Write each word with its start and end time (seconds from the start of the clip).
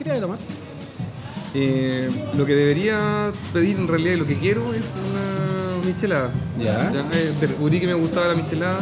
¿Qué 0.00 0.04
te 0.04 0.10
voy 0.12 0.16
a 0.18 0.20
tomar? 0.22 0.38
Eh, 1.52 2.08
lo 2.34 2.46
que 2.46 2.54
debería 2.54 3.30
pedir 3.52 3.76
en 3.78 3.86
realidad 3.86 4.14
y 4.14 4.16
lo 4.16 4.24
que 4.26 4.34
quiero 4.36 4.72
es 4.72 4.86
una 5.10 5.84
michelada. 5.86 6.30
Ya. 6.58 6.90
eh, 7.12 7.34
descubrí 7.38 7.80
que 7.80 7.86
me 7.86 7.92
gustaba 7.92 8.28
la 8.28 8.34
michelada 8.34 8.78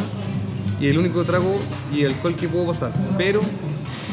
y 0.79 0.87
el 0.87 0.97
único 0.97 1.25
trago 1.25 1.57
y 1.93 2.05
alcohol 2.05 2.35
que 2.37 2.47
puedo 2.47 2.67
pasar, 2.67 2.93
pero 3.17 3.41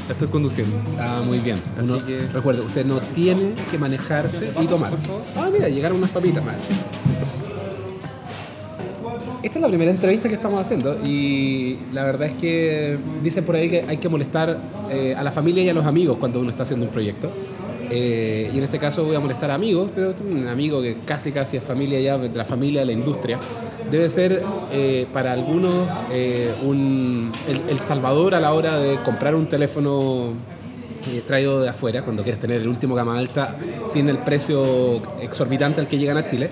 la 0.09 0.15
estoy 0.15 0.27
conduciendo. 0.27 0.77
Ah, 0.99 1.23
muy 1.25 1.39
bien. 1.39 1.61
Así 1.79 1.91
Uno- 1.91 2.05
que- 2.05 2.27
Recuerde, 2.27 2.63
usted 2.63 2.85
no 2.85 2.99
tiene 2.99 3.53
que 3.71 3.79
manejarse 3.79 4.51
y 4.61 4.67
tomar. 4.67 4.93
Ah, 5.37 5.49
mira, 5.53 5.69
llegaron 5.69 5.99
unas 5.99 6.11
papitas 6.11 6.45
más. 6.45 6.57
Esta 9.47 9.61
es 9.61 9.63
la 9.63 9.69
primera 9.69 9.93
entrevista 9.93 10.29
que 10.29 10.35
estamos 10.35 10.61
haciendo 10.61 10.99
y 11.05 11.79
la 11.93 12.03
verdad 12.03 12.27
es 12.27 12.33
que 12.33 12.99
dicen 13.23 13.45
por 13.45 13.55
ahí 13.55 13.71
que 13.71 13.85
hay 13.87 13.99
que 13.99 14.09
molestar 14.09 14.59
eh, 14.91 15.15
a 15.17 15.23
la 15.23 15.31
familia 15.31 15.63
y 15.63 15.69
a 15.69 15.73
los 15.73 15.87
amigos 15.87 16.19
cuando 16.19 16.41
uno 16.41 16.51
está 16.51 16.65
haciendo 16.65 16.85
un 16.85 16.91
proyecto. 16.91 17.31
Eh, 17.89 18.51
y 18.53 18.59
en 18.59 18.65
este 18.65 18.81
caso 18.81 19.05
voy 19.05 19.15
a 19.15 19.21
molestar 19.21 19.53
a 19.53 19.55
amigos, 19.55 19.93
pero 19.95 20.15
un 20.29 20.49
amigo 20.49 20.83
que 20.83 20.97
casi 21.05 21.31
casi 21.31 21.59
es 21.59 21.63
familia 21.63 22.01
ya, 22.01 22.19
de 22.19 22.37
la 22.37 22.45
familia 22.45 22.81
de 22.81 22.87
la 22.87 22.93
industria. 22.93 23.39
Debe 23.89 24.09
ser 24.09 24.43
eh, 24.73 25.07
para 25.13 25.33
algunos 25.33 25.87
eh, 26.13 26.53
un, 26.65 27.31
el, 27.49 27.71
el 27.71 27.79
salvador 27.79 28.35
a 28.35 28.41
la 28.41 28.53
hora 28.53 28.77
de 28.77 28.97
comprar 29.05 29.37
un 29.37 29.47
teléfono 29.47 30.33
eh, 31.09 31.23
traído 31.25 31.63
de 31.63 31.69
afuera, 31.69 32.03
cuando 32.03 32.25
quieres 32.25 32.41
tener 32.41 32.61
el 32.61 32.67
último 32.67 32.97
gama 32.97 33.17
alta 33.17 33.55
sin 33.87 34.09
el 34.09 34.19
precio 34.19 35.01
exorbitante 35.21 35.81
al 35.81 35.87
que 35.87 35.99
llegan 35.99 36.17
a 36.17 36.27
Chile. 36.27 36.51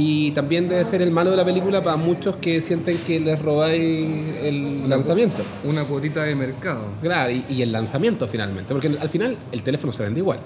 Y 0.00 0.30
también 0.30 0.68
debe 0.68 0.84
ser 0.84 1.02
el 1.02 1.10
malo 1.10 1.30
de 1.32 1.36
la 1.36 1.44
película 1.44 1.82
para 1.82 1.96
muchos 1.96 2.36
que 2.36 2.60
sienten 2.60 2.96
que 3.06 3.18
les 3.18 3.42
robáis 3.42 4.06
el 4.42 4.88
lanzamiento. 4.88 5.42
Una 5.64 5.82
cuotita 5.82 6.22
de 6.22 6.36
mercado. 6.36 6.84
Claro, 7.02 7.32
y, 7.32 7.44
y 7.48 7.62
el 7.62 7.72
lanzamiento 7.72 8.28
finalmente, 8.28 8.72
porque 8.72 8.90
al 9.00 9.08
final 9.08 9.36
el 9.50 9.62
teléfono 9.62 9.92
se 9.92 10.04
vende 10.04 10.20
igual. 10.20 10.38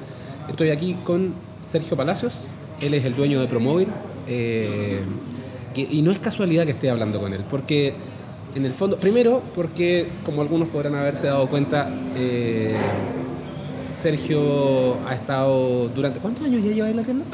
Estoy 0.48 0.70
aquí 0.70 0.96
con 1.04 1.34
Sergio 1.70 1.96
Palacios, 1.98 2.32
él 2.80 2.94
es 2.94 3.04
el 3.04 3.14
dueño 3.14 3.40
de 3.42 3.46
Promóvil, 3.46 3.88
eh, 4.26 5.00
que- 5.74 5.86
y 5.90 6.00
no 6.00 6.10
es 6.12 6.18
casualidad 6.18 6.64
que 6.64 6.70
esté 6.72 6.88
hablando 6.88 7.20
con 7.20 7.34
él, 7.34 7.42
porque 7.50 7.92
en 8.54 8.64
el 8.64 8.72
fondo, 8.72 8.96
primero 8.96 9.42
porque 9.54 10.06
como 10.24 10.40
algunos 10.40 10.68
podrán 10.68 10.94
haberse 10.94 11.26
dado 11.26 11.46
cuenta, 11.46 11.90
eh, 12.16 12.74
Sergio 14.02 14.96
ha 15.06 15.14
estado 15.14 15.88
durante... 15.88 16.18
¿Cuántos 16.20 16.44
años 16.46 16.62
ya 16.64 16.72
lleva 16.72 16.90
en 16.90 16.96
la 16.96 17.02
tienda? 17.02 17.24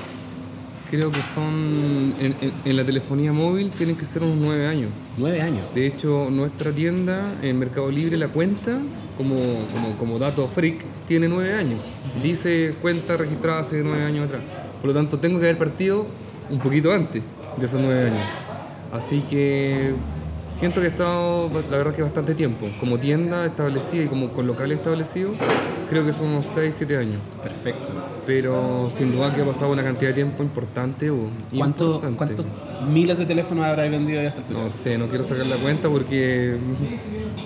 Creo 0.90 1.10
que 1.12 1.18
son, 1.34 2.14
en, 2.20 2.34
en- 2.40 2.52
en 2.64 2.76
la 2.76 2.82
telefonía 2.84 3.32
móvil 3.32 3.70
tienen 3.70 3.94
que 3.94 4.06
ser 4.06 4.22
unos 4.22 4.38
nueve 4.38 4.66
años. 4.66 4.88
Nueve 5.18 5.42
años. 5.42 5.66
De 5.74 5.86
hecho, 5.86 6.28
nuestra 6.30 6.72
tienda 6.72 7.34
en 7.42 7.58
Mercado 7.58 7.90
Libre, 7.90 8.16
la 8.16 8.28
cuenta, 8.28 8.78
como, 9.18 9.34
como, 9.72 9.96
como 9.98 10.18
dato 10.18 10.48
freak, 10.48 10.76
tiene 11.06 11.28
nueve 11.28 11.52
años. 11.52 11.82
Dice 12.22 12.74
cuenta 12.80 13.18
registrada 13.18 13.60
hace 13.60 13.82
nueve 13.82 14.02
años 14.04 14.26
atrás. 14.26 14.40
Por 14.80 14.88
lo 14.88 14.94
tanto, 14.94 15.18
tengo 15.18 15.38
que 15.38 15.44
haber 15.46 15.58
partido 15.58 16.06
un 16.48 16.58
poquito 16.58 16.90
antes 16.92 17.22
de 17.58 17.66
esos 17.66 17.80
nueve 17.80 18.06
años. 18.10 18.26
Así 18.90 19.20
que 19.28 19.92
siento 20.48 20.80
que 20.80 20.86
he 20.88 20.90
estado, 20.90 21.50
la 21.70 21.76
verdad, 21.76 21.94
que 21.94 22.02
bastante 22.02 22.34
tiempo. 22.34 22.66
Como 22.80 22.98
tienda 22.98 23.46
establecida 23.46 24.04
y 24.04 24.06
como 24.06 24.28
con 24.30 24.46
local 24.46 24.72
establecido, 24.72 25.30
creo 25.88 26.04
que 26.04 26.12
son 26.12 26.28
unos 26.28 26.46
seis, 26.54 26.74
siete 26.76 26.96
años. 26.96 27.18
Perfecto. 27.42 27.92
Pero 28.26 28.88
sin 28.96 29.12
duda 29.12 29.32
que 29.34 29.42
ha 29.42 29.44
pasado 29.44 29.72
una 29.72 29.82
cantidad 29.82 30.10
de 30.10 30.14
tiempo 30.14 30.42
importante. 30.42 31.10
o 31.10 31.28
¿Cuánto- 31.56 32.00
importante. 32.04 32.34
¿Cuántos 32.34 32.46
miles 32.88 33.18
de 33.18 33.26
teléfonos 33.26 33.64
habrá 33.64 33.84
vendido 33.88 34.20
ya 34.22 34.28
hasta 34.28 34.40
el 34.48 34.54
No 34.62 34.68
sé, 34.68 34.98
no 34.98 35.06
quiero 35.06 35.24
sacar 35.24 35.46
la 35.46 35.56
cuenta 35.56 35.88
porque 35.88 36.56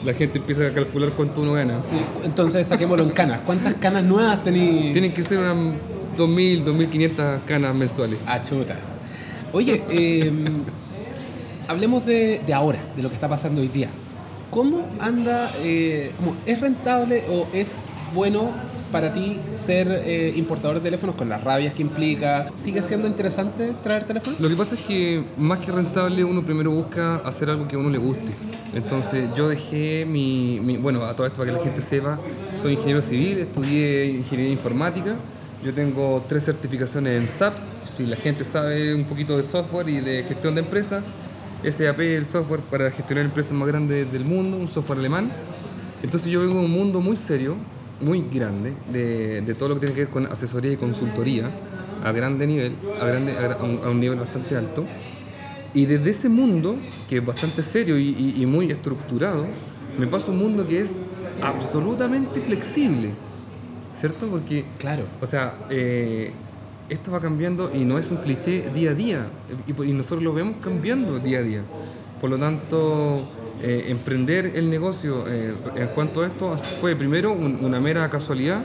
la 0.05 0.15
gente 0.15 0.39
empieza 0.39 0.67
a 0.67 0.71
calcular 0.73 1.11
cuánto 1.11 1.43
uno 1.43 1.53
gana. 1.53 1.75
Entonces 2.25 2.67
saquémoslo 2.67 3.05
en 3.05 3.11
canas. 3.11 3.41
¿Cuántas 3.47 3.75
canas 3.75 4.05
nuevas 4.05 4.43
tenéis? 4.45 4.93
Tienen 4.93 5.13
que 5.15 5.23
ser 5.23 5.39
unas 5.39 5.57
2.000, 6.19 6.65
2.500 6.65 7.41
canas 7.47 7.75
mensuales. 7.75 8.19
Ah, 8.27 8.43
chuta. 8.43 8.77
Oye, 9.55 9.83
eh, 9.91 10.33
hablemos 11.69 12.05
de, 12.07 12.41
de 12.47 12.55
ahora, 12.55 12.79
de 12.97 13.03
lo 13.03 13.09
que 13.09 13.15
está 13.15 13.29
pasando 13.29 13.61
hoy 13.61 13.69
día. 13.69 13.89
¿Cómo 14.51 14.87
anda, 15.01 15.51
eh, 15.63 16.13
cómo, 16.19 16.37
es 16.45 16.61
rentable 16.61 17.25
o 17.31 17.47
es 17.55 17.71
bueno 18.15 18.51
para 18.93 19.15
ti 19.15 19.39
ser 19.51 19.91
eh, 19.91 20.35
importador 20.37 20.77
de 20.77 20.83
teléfonos 20.83 21.17
con 21.17 21.29
las 21.31 21.43
rabias 21.43 21.73
que 21.73 21.81
implica? 21.81 22.47
¿Sigue 22.63 22.83
siendo 22.83 23.09
interesante 23.09 23.73
traer 23.83 24.05
teléfonos? 24.05 24.39
Lo 24.39 24.51
que 24.51 24.57
pasa 24.57 24.75
es 24.75 24.83
que 24.83 25.25
más 25.39 25.59
que 25.61 25.73
rentable 25.73 26.23
uno 26.23 26.43
primero 26.43 26.71
busca 26.71 27.17
hacer 27.25 27.49
algo 27.49 27.67
que 27.67 27.77
a 27.77 27.79
uno 27.79 27.89
le 27.89 27.97
guste. 27.97 28.31
Entonces 28.75 29.31
yo 29.35 29.49
dejé 29.49 30.05
mi, 30.05 30.59
bueno, 30.83 31.05
a 31.05 31.15
todo 31.15 31.27
esto 31.27 31.39
para 31.39 31.51
que 31.51 31.57
la 31.57 31.65
gente 31.65 31.81
sepa, 31.81 32.19
soy 32.55 32.75
ingeniero 32.75 33.01
civil, 33.01 33.39
estudié 33.39 34.07
ingeniería 34.07 34.53
informática, 34.53 35.15
yo 35.65 35.73
tengo 35.73 36.23
tres 36.29 36.45
certificaciones 36.45 37.23
en 37.23 37.39
SAP, 37.39 37.55
si 37.97 38.05
la 38.05 38.17
gente 38.17 38.45
sabe 38.45 38.95
un 38.95 39.05
poquito 39.05 39.37
de 39.37 39.45
software 39.45 39.89
y 39.89 40.01
de 40.01 40.25
gestión 40.25 40.55
de 40.55 40.61
empresas, 40.61 41.05
SAP 41.65 42.01
es 42.01 42.19
el 42.19 42.27
software 42.27 42.61
para 42.61 42.91
gestionar 42.91 43.25
empresas 43.25 43.53
más 43.53 43.69
grandes 43.69 44.11
del 44.13 44.25
mundo, 44.25 44.57
un 44.57 44.69
software 44.69 44.99
alemán. 44.99 45.31
Entonces 46.03 46.31
yo 46.31 46.41
vengo 46.41 46.59
de 46.59 46.65
un 46.65 46.71
mundo 46.71 47.01
muy 47.01 47.17
serio, 47.17 47.55
muy 48.01 48.25
grande, 48.33 48.73
de, 48.93 49.41
de 49.43 49.55
todo 49.55 49.69
lo 49.71 49.75
que 49.77 49.81
tiene 49.81 49.95
que 49.95 50.01
ver 50.03 50.11
con 50.11 50.27
asesoría 50.27 50.73
y 50.73 50.77
consultoría 50.77 51.49
a 52.05 52.11
grande 52.11 52.47
nivel, 52.47 52.73
a, 53.01 53.07
grande, 53.07 53.37
a, 53.39 53.63
un, 53.63 53.81
a 53.85 53.91
un 53.91 54.01
nivel 54.01 54.19
bastante 54.19 54.57
alto. 54.57 54.85
Y 55.75 55.87
desde 55.87 56.11
ese 56.11 56.29
mundo, 56.29 56.77
que 57.09 57.19
es 57.19 57.25
bastante 57.25 57.63
serio 57.63 57.97
y, 57.99 58.09
y- 58.09 58.43
y 58.43 58.47
muy 58.47 58.71
estructurado, 58.71 59.47
me 59.99 60.07
paso 60.07 60.31
a 60.31 60.35
un 60.35 60.41
mundo 60.41 60.67
que 60.67 60.81
es 60.81 61.01
absolutamente 61.41 62.41
flexible, 62.41 63.11
¿cierto? 63.99 64.27
Porque, 64.29 64.65
Claro. 64.79 65.05
o 65.21 65.27
sea, 65.27 65.55
eh, 65.71 66.33
esto 66.89 67.11
va 67.11 67.21
cambiando 67.21 67.71
y 67.73 67.85
no 67.85 67.99
es 67.99 68.11
un 68.11 68.19
cliché 68.19 68.71
día 68.75 68.91
a 68.91 68.95
día, 68.95 69.27
y, 69.67 69.83
y 69.83 69.93
nosotros 69.93 70.23
lo 70.23 70.33
vemos 70.35 70.57
cambiando 70.63 71.19
día 71.19 71.39
a 71.39 71.43
día. 71.43 71.63
Por 72.21 72.31
lo 72.31 72.39
tanto, 72.39 73.21
eh, 73.63 73.87
emprender 73.89 74.53
el 74.55 74.69
negocio 74.71 75.25
eh, 75.29 75.53
en 75.77 75.87
cuanto 75.89 76.23
a 76.23 76.27
esto 76.27 76.57
fue 76.81 76.95
primero 76.97 77.33
un- 77.33 77.65
una 77.65 77.81
mera 77.81 78.09
casualidad 78.11 78.63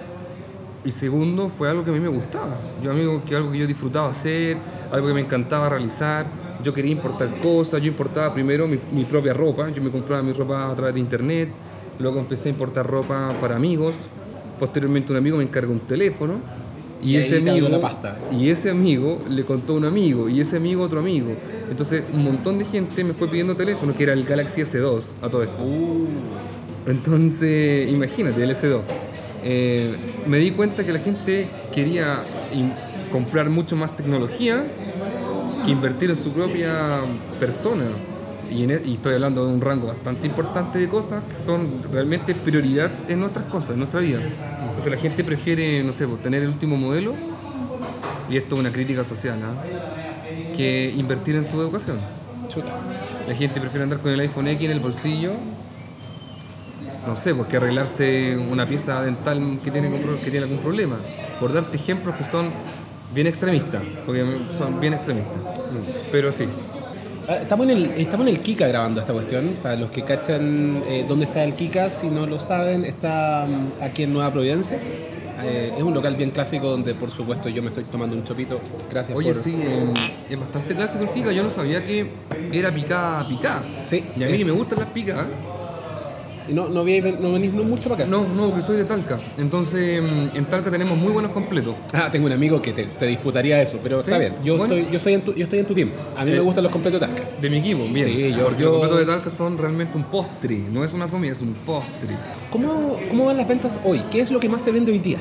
y 0.85 0.91
segundo 0.91 1.49
fue 1.49 1.69
algo 1.69 1.83
que 1.83 1.89
a 1.91 1.93
mí 1.93 1.99
me 1.99 2.07
gustaba. 2.07 2.57
Yo 2.83 2.91
amigo 2.91 3.21
que 3.27 3.35
algo 3.35 3.51
que 3.51 3.57
yo 3.59 3.67
disfrutaba 3.67 4.09
hacer, 4.09 4.57
algo 4.91 5.07
que 5.07 5.13
me 5.13 5.21
encantaba 5.21 5.69
realizar. 5.69 6.25
Yo 6.63 6.73
quería 6.73 6.91
importar 6.91 7.29
cosas, 7.39 7.81
yo 7.81 7.87
importaba 7.87 8.33
primero 8.33 8.67
mi, 8.67 8.79
mi 8.91 9.03
propia 9.05 9.33
ropa, 9.33 9.69
yo 9.69 9.81
me 9.81 9.89
compraba 9.91 10.23
mi 10.23 10.33
ropa 10.33 10.71
a 10.71 10.75
través 10.75 10.93
de 10.95 10.99
internet, 10.99 11.49
luego 11.99 12.19
empecé 12.19 12.49
a 12.49 12.51
importar 12.51 12.85
ropa 12.87 13.33
para 13.39 13.55
amigos, 13.55 13.95
posteriormente 14.59 15.11
un 15.11 15.17
amigo 15.19 15.37
me 15.37 15.43
encargó 15.43 15.71
un 15.71 15.79
teléfono 15.81 16.35
y, 17.03 17.17
ese 17.17 17.37
amigo 17.37 17.69
la 17.69 17.79
pasta. 17.79 18.17
y 18.31 18.49
ese 18.49 18.71
amigo 18.71 19.19
le 19.29 19.43
contó 19.43 19.73
a 19.73 19.75
un 19.77 19.85
amigo 19.85 20.29
y 20.29 20.41
ese 20.41 20.57
amigo 20.57 20.83
a 20.83 20.85
otro 20.87 20.99
amigo. 20.99 21.33
Entonces 21.69 22.03
un 22.13 22.23
montón 22.23 22.57
de 22.59 22.65
gente 22.65 23.03
me 23.03 23.13
fue 23.13 23.27
pidiendo 23.27 23.55
teléfono 23.55 23.93
que 23.95 24.03
era 24.03 24.13
el 24.13 24.23
Galaxy 24.23 24.61
S2 24.61 25.03
a 25.21 25.29
todo 25.29 25.43
esto. 25.43 25.63
Entonces, 26.87 27.91
imagínate, 27.91 28.41
el 28.41 28.51
S2. 28.51 28.79
Eh, 29.43 29.93
me 30.27 30.37
di 30.37 30.51
cuenta 30.51 30.85
que 30.85 30.93
la 30.93 30.99
gente 30.99 31.47
quería 31.73 32.19
comprar 33.11 33.49
mucho 33.49 33.75
más 33.75 33.95
tecnología 33.95 34.63
que 35.65 35.71
invertir 35.71 36.09
en 36.09 36.15
su 36.15 36.31
propia 36.31 36.99
persona. 37.39 37.83
Y, 38.49 38.63
en 38.63 38.71
e- 38.71 38.81
y 38.85 38.93
estoy 38.93 39.15
hablando 39.15 39.45
de 39.45 39.53
un 39.53 39.59
rango 39.59 39.87
bastante 39.87 40.25
importante 40.25 40.79
de 40.79 40.87
cosas 40.87 41.21
que 41.25 41.35
son 41.35 41.67
realmente 41.91 42.33
prioridad 42.33 42.89
en 43.09 43.19
nuestras 43.19 43.45
cosas, 43.45 43.71
en 43.71 43.79
nuestra 43.79 43.99
vida. 43.99 44.19
Entonces 44.77 44.93
la 44.93 45.01
gente 45.01 45.23
prefiere, 45.23 45.83
no 45.83 45.91
sé, 45.91 46.07
pues, 46.07 46.21
tener 46.21 46.43
el 46.43 46.49
último 46.49 46.77
modelo, 46.77 47.15
y 48.29 48.37
esto 48.37 48.53
es 48.53 48.61
una 48.61 48.71
crítica 48.71 49.03
social, 49.03 49.39
¿ah? 49.43 50.55
que 50.55 50.93
invertir 50.95 51.35
en 51.35 51.43
su 51.43 51.59
educación. 51.59 51.97
Chuta. 52.47 52.69
La 53.27 53.33
gente 53.33 53.59
prefiere 53.59 53.85
andar 53.85 53.99
con 54.01 54.11
el 54.11 54.19
iPhone 54.19 54.47
X 54.49 54.65
en 54.65 54.71
el 54.71 54.79
bolsillo, 54.79 55.31
no 57.07 57.15
sé, 57.15 57.33
pues 57.33 57.47
que 57.47 57.57
arreglarse 57.57 58.37
una 58.37 58.67
pieza 58.67 59.01
dental 59.01 59.59
que 59.63 59.71
tiene, 59.71 59.89
que 60.23 60.29
tiene 60.29 60.43
algún 60.45 60.59
problema. 60.59 60.97
Por 61.39 61.53
darte 61.53 61.75
ejemplos 61.75 62.15
que 62.15 62.23
son 62.23 62.51
bien 63.15 63.25
extremistas, 63.25 63.81
porque 64.05 64.23
son 64.55 64.79
bien 64.79 64.93
extremistas. 64.93 65.41
Pero 66.11 66.31
sí, 66.31 66.45
Estamos 67.27 67.65
en, 67.67 67.71
el, 67.77 67.83
estamos 67.97 68.25
en 68.27 68.33
el 68.35 68.39
Kika 68.39 68.67
grabando 68.67 69.01
esta 69.01 69.11
cuestión. 69.11 69.53
Para 69.61 69.75
los 69.75 69.91
que 69.91 70.03
cachan 70.03 70.81
eh, 70.87 71.05
dónde 71.07 71.25
está 71.25 71.43
el 71.43 71.55
Kika, 71.55 71.89
si 71.89 72.07
no 72.07 72.25
lo 72.25 72.39
saben, 72.39 72.85
está 72.85 73.45
mm, 73.47 73.83
aquí 73.83 74.03
en 74.03 74.13
Nueva 74.13 74.31
Providencia. 74.31 74.79
Eh, 75.43 75.73
es 75.77 75.83
un 75.83 75.93
local 75.93 76.15
bien 76.15 76.31
clásico 76.31 76.69
donde, 76.69 76.95
por 76.95 77.11
supuesto, 77.11 77.49
yo 77.49 77.61
me 77.61 77.67
estoy 77.67 77.83
tomando 77.83 78.15
un 78.15 78.23
chopito. 78.23 78.59
Gracias 78.89 79.15
oye, 79.17 79.33
por... 79.33 79.43
sí, 79.43 79.55
eh, 79.61 79.93
es 80.29 80.39
bastante 80.39 80.73
clásico 80.73 81.03
el 81.03 81.09
pica. 81.09 81.31
Yo 81.33 81.43
no 81.43 81.49
sabía 81.49 81.85
que 81.85 82.07
era 82.53 82.71
picada, 82.73 83.27
picada. 83.27 83.61
Sí. 83.83 84.03
Y 84.15 84.23
a 84.23 84.27
mí 84.27 84.41
Eh. 84.41 84.45
me 84.45 84.51
gustan 84.51 84.79
las 84.79 84.87
picas, 84.89 85.17
Y 86.49 86.53
no, 86.53 86.69
no, 86.69 86.83
vi- 86.83 87.01
no 87.01 87.33
venís 87.33 87.51
mucho 87.53 87.89
para 87.89 88.03
acá. 88.03 88.05
no, 88.09 88.25
no, 88.27 88.53
que 88.53 88.61
soy 88.61 88.77
de 88.77 88.85
Talca. 88.85 89.19
Entonces, 89.37 90.01
mm, 90.01 90.37
en 90.37 90.45
Talca 90.45 90.71
tenemos 90.71 90.97
muy 90.97 91.11
buenos 91.11 91.31
completos. 91.31 91.75
Ah, 91.93 92.09
tengo 92.11 92.25
un 92.27 92.31
amigo 92.31 92.61
que 92.61 92.71
te, 92.73 92.85
te 92.85 93.05
disputaría 93.05 93.61
eso, 93.61 93.79
pero 93.83 94.01
¿Sí? 94.01 94.09
está 94.11 94.17
bien. 94.17 94.33
Yo, 94.43 94.57
Bueno. 94.57 94.75
estoy, 94.75 94.93
yo, 94.93 94.99
soy 94.99 95.13
en 95.15 95.21
tu, 95.21 95.33
yo 95.33 95.43
estoy 95.43 95.59
en 95.59 95.65
tu 95.65 95.73
tiempo. 95.73 95.95
A 96.15 96.23
mí 96.23 96.31
Eh. 96.31 96.35
me 96.35 96.39
gustan 96.39 96.63
los 96.63 96.71
completos 96.71 96.99
Talca. 97.01 97.23
De 97.41 97.49
mi 97.49 97.57
equipo, 97.57 97.85
bien. 97.87 98.07
Sí, 98.07 98.31
yo- 98.37 98.45
Porque 98.45 98.61
yo- 98.63 98.69
los 98.69 98.79
completos 98.79 98.99
de 98.99 99.05
Talca 99.05 99.29
son 99.29 99.57
realmente 99.57 99.97
un 99.97 100.03
postre. 100.05 100.57
No 100.71 100.83
es 100.83 100.93
una 100.93 101.07
comida, 101.07 101.33
es 101.33 101.41
un 101.41 101.53
postre. 101.53 102.15
¿Cómo, 102.49 102.97
¿Cómo 103.09 103.25
van 103.25 103.37
las 103.37 103.47
ventas 103.47 103.79
hoy? 103.83 104.01
¿Qué 104.09 104.21
es 104.21 104.31
lo 104.31 104.39
que 104.39 104.47
más 104.49 104.61
se 104.61 104.71
vende 104.71 104.91
hoy 104.91 104.99
día? 104.99 105.19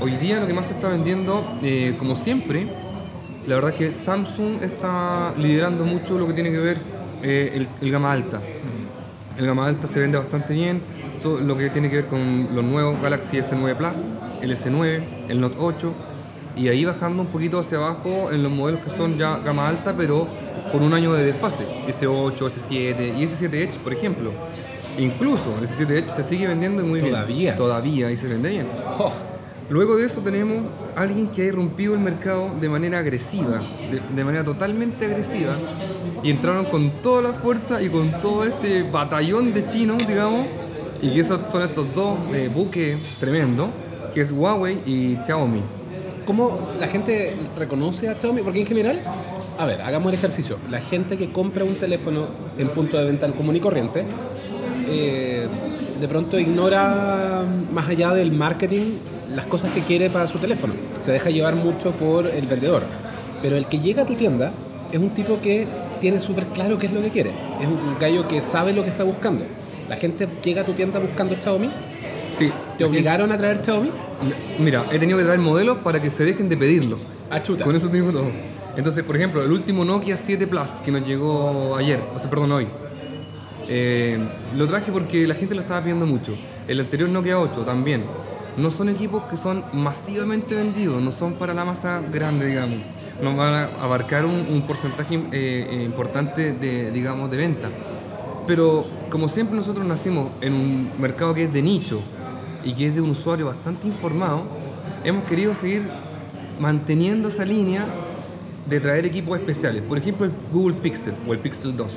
hoy 0.00 0.10
día 0.16 0.38
lo 0.40 0.46
que 0.46 0.52
más 0.52 0.66
se 0.66 0.74
está 0.74 0.88
vendiendo, 0.88 1.42
eh, 1.62 1.94
como 1.98 2.14
siempre, 2.14 2.66
la 3.46 3.54
verdad 3.54 3.70
es 3.70 3.76
que 3.76 3.92
Samsung 3.92 4.62
está 4.62 5.32
liderando 5.38 5.84
mucho 5.84 6.18
lo 6.18 6.26
que 6.26 6.34
tiene 6.34 6.50
que 6.50 6.58
ver 6.58 6.76
eh, 7.22 7.52
el, 7.54 7.68
el 7.80 7.90
gama 7.90 8.12
alta. 8.12 8.38
El 9.38 9.46
gama 9.46 9.66
alta 9.66 9.86
se 9.88 9.98
vende 9.98 10.16
bastante 10.16 10.54
bien, 10.54 10.80
todo 11.22 11.40
lo 11.40 11.56
que 11.56 11.70
tiene 11.70 11.90
que 11.90 11.96
ver 11.96 12.06
con 12.06 12.48
los 12.54 12.64
nuevos 12.64 13.00
Galaxy 13.02 13.38
S9 13.38 13.74
Plus, 13.74 14.12
el 14.42 14.56
S9, 14.56 15.02
el 15.28 15.40
Note 15.40 15.56
8, 15.58 15.92
y 16.56 16.68
ahí 16.68 16.84
bajando 16.84 17.22
un 17.22 17.28
poquito 17.28 17.58
hacia 17.58 17.78
abajo 17.78 18.30
en 18.30 18.42
los 18.42 18.52
modelos 18.52 18.80
que 18.80 18.90
son 18.90 19.18
ya 19.18 19.38
gama 19.38 19.68
alta, 19.68 19.94
pero 19.96 20.28
con 20.70 20.82
un 20.82 20.92
año 20.94 21.12
de 21.12 21.24
desfase, 21.24 21.64
S8, 21.88 22.36
S7 22.38 23.18
y 23.18 23.24
S7 23.24 23.54
Edge, 23.54 23.78
por 23.78 23.92
ejemplo. 23.92 24.30
Incluso 24.98 25.56
el 25.60 25.66
S7 25.66 25.90
Edge 25.90 26.06
se 26.06 26.22
sigue 26.22 26.46
vendiendo 26.46 26.84
muy 26.84 27.00
¿Todavía? 27.00 27.36
bien. 27.36 27.56
Todavía, 27.56 28.10
y 28.12 28.16
se 28.16 28.28
vende 28.28 28.50
bien. 28.50 28.66
Jo, 28.96 29.10
Luego 29.70 29.96
de 29.96 30.04
eso 30.04 30.20
tenemos 30.20 30.58
a 30.94 31.00
alguien 31.00 31.26
que 31.28 31.40
ha 31.40 31.44
irrumpido 31.46 31.94
el 31.94 32.00
mercado 32.00 32.50
de 32.60 32.68
manera 32.68 32.98
agresiva, 32.98 33.62
de, 33.90 34.00
de 34.14 34.24
manera 34.24 34.44
totalmente 34.44 35.06
agresiva, 35.06 35.56
y 36.24 36.30
entraron 36.30 36.64
con 36.64 36.90
toda 37.02 37.20
la 37.20 37.32
fuerza 37.34 37.82
y 37.82 37.90
con 37.90 38.10
todo 38.12 38.44
este 38.44 38.82
batallón 38.82 39.52
de 39.52 39.68
chinos, 39.68 39.98
digamos, 40.08 40.46
y 41.02 41.10
que 41.10 41.20
esos 41.20 41.52
son 41.52 41.62
estos 41.62 41.94
dos 41.94 42.18
eh, 42.32 42.50
buques 42.52 42.96
tremendos, 43.20 43.68
que 44.14 44.22
es 44.22 44.32
Huawei 44.32 44.78
y 44.86 45.18
Xiaomi. 45.22 45.60
¿Cómo 46.26 46.58
la 46.80 46.88
gente 46.88 47.36
reconoce 47.58 48.08
a 48.08 48.18
Xiaomi? 48.18 48.40
Porque 48.40 48.60
en 48.60 48.66
general, 48.66 49.02
a 49.58 49.66
ver, 49.66 49.82
hagamos 49.82 50.14
el 50.14 50.18
ejercicio. 50.18 50.56
La 50.70 50.80
gente 50.80 51.18
que 51.18 51.30
compra 51.30 51.62
un 51.62 51.74
teléfono 51.74 52.24
en 52.56 52.68
punto 52.68 52.96
de 52.96 53.04
venta 53.04 53.30
común 53.32 53.56
y 53.56 53.60
corriente, 53.60 54.04
eh, 54.88 55.46
de 56.00 56.08
pronto 56.08 56.38
ignora 56.38 57.44
más 57.70 57.86
allá 57.88 58.14
del 58.14 58.32
marketing 58.32 58.94
las 59.34 59.44
cosas 59.44 59.72
que 59.72 59.80
quiere 59.82 60.08
para 60.08 60.26
su 60.26 60.38
teléfono. 60.38 60.72
Se 61.04 61.12
deja 61.12 61.28
llevar 61.28 61.54
mucho 61.54 61.90
por 61.92 62.26
el 62.26 62.46
vendedor. 62.46 62.82
Pero 63.42 63.58
el 63.58 63.66
que 63.66 63.80
llega 63.80 64.04
a 64.04 64.06
tu 64.06 64.14
tienda 64.14 64.52
es 64.90 64.98
un 64.98 65.10
tipo 65.10 65.38
que 65.42 65.66
tiene 66.04 66.20
súper 66.20 66.44
claro 66.44 66.78
qué 66.78 66.84
es 66.84 66.92
lo 66.92 67.00
que 67.00 67.08
quiere. 67.08 67.30
Es 67.30 67.66
un 67.66 67.96
gallo 67.98 68.28
que 68.28 68.38
sabe 68.42 68.74
lo 68.74 68.82
que 68.84 68.90
está 68.90 69.04
buscando. 69.04 69.42
La 69.88 69.96
gente 69.96 70.28
llega 70.44 70.60
a 70.60 70.66
tu 70.66 70.74
tienda 70.74 70.98
buscando 71.00 71.34
Xiaomi. 71.34 71.70
Sí, 72.38 72.52
¿Te 72.76 72.84
obligaron 72.84 73.32
a 73.32 73.38
traer 73.38 73.64
Xiaomi? 73.64 73.88
Mira, 74.58 74.84
he 74.92 74.98
tenido 74.98 75.16
que 75.16 75.24
traer 75.24 75.40
modelos 75.40 75.78
para 75.78 76.02
que 76.02 76.10
se 76.10 76.26
dejen 76.26 76.50
de 76.50 76.58
pedirlo. 76.58 76.98
A 77.30 77.42
chuta. 77.42 77.64
Con 77.64 77.74
eso 77.74 77.88
tengo 77.88 78.12
todo. 78.12 78.26
Entonces, 78.76 79.02
por 79.02 79.16
ejemplo, 79.16 79.42
el 79.42 79.50
último 79.50 79.82
Nokia 79.82 80.18
7 80.18 80.46
Plus 80.46 80.72
que 80.84 80.90
nos 80.92 81.06
llegó 81.06 81.74
ayer, 81.74 82.00
o 82.14 82.18
sea, 82.18 82.28
perdón, 82.28 82.52
hoy. 82.52 82.66
eh, 83.66 84.18
lo 84.58 84.66
traje 84.66 84.92
porque 84.92 85.26
la 85.26 85.34
gente 85.34 85.54
lo 85.54 85.62
estaba 85.62 85.80
pidiendo 85.80 86.04
mucho. 86.04 86.36
El 86.68 86.80
anterior 86.80 87.08
Nokia 87.08 87.40
8 87.40 87.62
también. 87.62 88.02
No 88.58 88.70
son 88.70 88.90
equipos 88.90 89.22
que 89.24 89.38
son 89.38 89.64
masivamente 89.72 90.54
vendidos, 90.54 91.00
no 91.00 91.12
son 91.12 91.32
para 91.32 91.54
la 91.54 91.64
masa 91.64 92.02
grande, 92.12 92.44
digamos. 92.46 92.76
No 93.22 93.36
van 93.36 93.54
a 93.54 93.64
abarcar 93.80 94.24
un, 94.24 94.46
un 94.50 94.62
porcentaje 94.66 95.14
eh, 95.14 95.68
eh, 95.70 95.82
importante 95.84 96.52
de, 96.52 96.90
digamos, 96.90 97.30
de 97.30 97.36
venta. 97.36 97.68
Pero 98.46 98.84
como 99.08 99.28
siempre 99.28 99.56
nosotros 99.56 99.86
nacimos 99.86 100.28
en 100.40 100.52
un 100.54 100.90
mercado 100.98 101.32
que 101.34 101.44
es 101.44 101.52
de 101.52 101.62
nicho 101.62 102.00
y 102.64 102.74
que 102.74 102.88
es 102.88 102.94
de 102.94 103.00
un 103.00 103.10
usuario 103.10 103.46
bastante 103.46 103.86
informado, 103.86 104.42
hemos 105.04 105.24
querido 105.24 105.54
seguir 105.54 105.82
manteniendo 106.58 107.28
esa 107.28 107.44
línea 107.44 107.86
de 108.66 108.80
traer 108.80 109.06
equipos 109.06 109.38
especiales. 109.38 109.82
Por 109.82 109.98
ejemplo, 109.98 110.26
el 110.26 110.32
Google 110.52 110.76
Pixel 110.76 111.14
o 111.26 111.32
el 111.32 111.38
Pixel 111.38 111.76
2. 111.76 111.92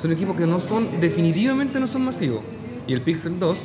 Son 0.00 0.12
equipos 0.12 0.36
que 0.36 0.46
no 0.46 0.60
son, 0.60 1.00
definitivamente 1.00 1.80
no 1.80 1.86
son 1.86 2.04
masivos. 2.04 2.42
Y 2.86 2.92
el 2.92 3.00
Pixel 3.00 3.38
2, 3.38 3.58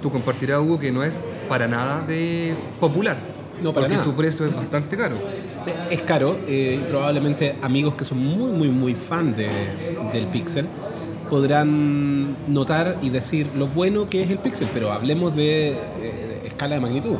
tú 0.00 0.10
compartirás, 0.10 0.60
Hugo, 0.60 0.78
que 0.78 0.92
no 0.92 1.02
es 1.02 1.36
para 1.48 1.68
nada 1.68 2.02
de 2.02 2.54
popular. 2.80 3.16
No, 3.62 3.72
para 3.72 3.86
porque 3.86 3.94
nada. 3.94 4.04
su 4.04 4.14
precio 4.14 4.46
es 4.46 4.54
bastante 4.54 4.96
caro. 4.96 5.16
Es 5.90 6.02
caro, 6.02 6.36
eh, 6.46 6.78
y 6.80 6.90
probablemente 6.90 7.56
amigos 7.62 7.94
que 7.94 8.04
son 8.04 8.18
muy, 8.18 8.50
muy, 8.52 8.68
muy 8.68 8.94
fan 8.94 9.34
de- 9.34 9.48
del 10.12 10.26
Pixel 10.26 10.66
podrán 11.30 12.36
notar 12.52 12.96
y 13.02 13.08
decir 13.10 13.46
lo 13.56 13.66
bueno 13.66 14.06
que 14.08 14.22
es 14.22 14.30
el 14.30 14.38
Pixel, 14.38 14.68
pero 14.74 14.92
hablemos 14.92 15.34
de 15.34 15.70
eh, 15.70 16.42
escala 16.46 16.74
de 16.74 16.80
magnitud. 16.80 17.16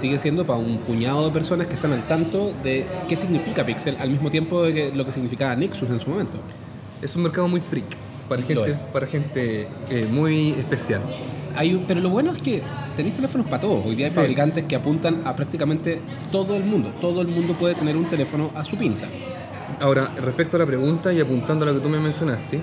Sigue 0.00 0.18
siendo 0.18 0.44
para 0.46 0.58
un 0.58 0.76
puñado 0.78 1.26
de 1.26 1.32
personas 1.32 1.66
que 1.66 1.74
están 1.74 1.92
al 1.92 2.06
tanto 2.06 2.52
de 2.62 2.84
qué 3.08 3.16
significa 3.16 3.64
Pixel 3.64 3.96
al 3.98 4.10
mismo 4.10 4.30
tiempo 4.30 4.62
de 4.62 4.74
que- 4.74 4.92
lo 4.94 5.04
que 5.06 5.12
significaba 5.12 5.56
Nexus 5.56 5.88
en 5.90 5.98
su 6.00 6.10
momento. 6.10 6.36
Es 7.00 7.16
un 7.16 7.22
mercado 7.22 7.48
muy 7.48 7.60
freak, 7.60 7.86
para 8.28 8.42
gente, 8.42 8.74
para 8.92 9.06
gente 9.06 9.68
eh, 9.90 10.06
muy 10.10 10.50
especial. 10.50 11.00
Hay 11.56 11.74
un- 11.74 11.84
pero 11.86 12.00
lo 12.00 12.10
bueno 12.10 12.32
es 12.32 12.42
que 12.42 12.62
tenéis 12.96 13.14
teléfonos 13.16 13.46
para 13.46 13.60
todos. 13.60 13.84
Hoy 13.86 13.94
día 13.96 14.06
hay 14.06 14.12
Sí. 14.12 14.16
fabricantes 14.16 14.64
que 14.64 14.76
apuntan 14.76 15.22
a 15.24 15.34
prácticamente 15.34 16.00
todo 16.30 16.56
el 16.56 16.64
mundo. 16.64 16.90
Todo 17.00 17.22
el 17.22 17.28
mundo 17.28 17.54
puede 17.54 17.74
tener 17.74 17.96
un 17.96 18.08
teléfono 18.08 18.50
a 18.54 18.62
su 18.64 18.76
pinta. 18.76 19.08
Ahora, 19.80 20.10
respecto 20.22 20.56
a 20.56 20.60
la 20.60 20.66
pregunta 20.66 21.12
y 21.12 21.20
apuntando 21.20 21.64
a 21.64 21.68
lo 21.68 21.74
que 21.74 21.80
tú 21.80 21.88
me 21.88 21.98
mencionaste, 21.98 22.60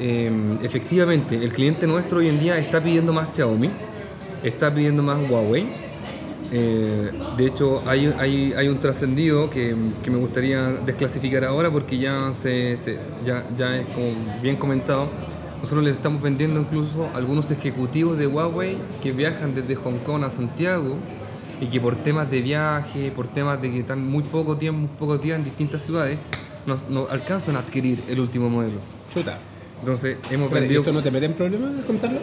eh, 0.00 0.30
efectivamente, 0.62 1.36
el 1.36 1.52
cliente 1.52 1.86
nuestro 1.86 2.18
hoy 2.18 2.28
en 2.28 2.40
día 2.40 2.58
está 2.58 2.80
pidiendo 2.80 3.12
más 3.12 3.28
Xiaomi, 3.34 3.70
está 4.42 4.72
pidiendo 4.74 5.02
más 5.02 5.18
Huawei. 5.30 5.66
Eh, 6.54 7.10
de 7.36 7.46
hecho, 7.46 7.82
hay, 7.86 8.12
hay, 8.18 8.52
hay 8.52 8.68
un 8.68 8.78
trascendido 8.78 9.48
que, 9.48 9.74
que 10.02 10.10
me 10.10 10.18
gustaría 10.18 10.68
desclasificar 10.84 11.44
ahora 11.44 11.70
porque 11.70 11.96
ya, 11.98 12.30
se, 12.32 12.76
se- 12.76 12.98
ya, 13.24 13.42
ya 13.56 13.78
es 13.78 13.86
como 13.86 14.08
bien 14.42 14.56
comentado. 14.56 15.08
Nosotros 15.62 15.84
le 15.84 15.90
estamos 15.92 16.20
vendiendo 16.22 16.60
incluso 16.60 17.08
a 17.14 17.16
algunos 17.16 17.50
ejecutivos 17.50 18.18
de 18.18 18.26
Huawei 18.26 18.76
que 19.02 19.12
viajan 19.12 19.54
desde 19.54 19.74
Hong 19.76 19.98
Kong 20.04 20.24
a 20.24 20.30
Santiago 20.30 20.96
y 21.60 21.66
que 21.66 21.80
por 21.80 21.94
temas 21.96 22.28
de 22.30 22.40
viaje, 22.42 23.10
por 23.14 23.28
temas 23.28 23.62
de 23.62 23.70
que 23.70 23.78
están 23.80 24.04
muy 24.06 24.22
poco 24.24 24.56
tiempo, 24.56 24.80
muy 24.80 24.90
pocos 24.98 25.22
días 25.22 25.38
en 25.38 25.44
distintas 25.44 25.82
ciudades, 25.82 26.18
no, 26.66 26.76
no 26.90 27.06
alcanzan 27.08 27.54
a 27.56 27.60
adquirir 27.60 28.02
el 28.08 28.18
último 28.20 28.50
modelo. 28.50 28.78
Chuta. 29.14 29.38
Entonces 29.80 30.16
hemos 30.30 30.48
Pero, 30.48 30.58
¿y 30.58 30.60
vendido... 30.62 30.80
¿Esto 30.82 30.92
no 30.92 31.02
te 31.02 31.10
mete 31.12 31.26
en 31.26 31.32
problemas 31.34 31.70
contarlo? 31.86 32.18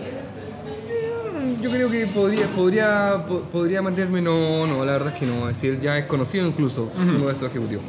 Yo 1.61 1.71
creo 1.71 1.89
que 1.89 2.07
podría, 2.07 2.45
podría, 2.47 3.25
po- 3.27 3.41
podría 3.51 3.81
mantenerme, 3.81 4.21
no, 4.21 4.65
no, 4.67 4.85
la 4.85 4.93
verdad 4.93 5.13
es 5.13 5.19
que 5.19 5.25
no, 5.25 5.49
es 5.49 5.55
decir, 5.61 5.79
ya 5.81 5.97
es 5.97 6.05
conocido 6.05 6.47
incluso, 6.47 6.89
uno 6.97 7.25
de 7.25 7.31
estos 7.31 7.49
ejecutivos. 7.49 7.83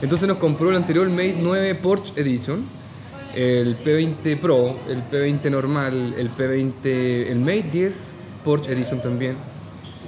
Entonces 0.00 0.28
nos 0.28 0.36
compró 0.38 0.70
el 0.70 0.76
anterior 0.76 1.08
Mate 1.08 1.36
9 1.40 1.74
Porsche 1.76 2.12
Edition, 2.20 2.64
el 3.36 3.76
P20 3.78 4.38
Pro, 4.38 4.74
el 4.88 5.02
P20 5.10 5.50
normal, 5.50 6.14
el 6.16 6.30
P20, 6.30 7.30
el 7.30 7.38
Mate 7.40 7.66
10 7.70 7.98
Porsche 8.44 8.72
Edition 8.72 9.02
también. 9.02 9.36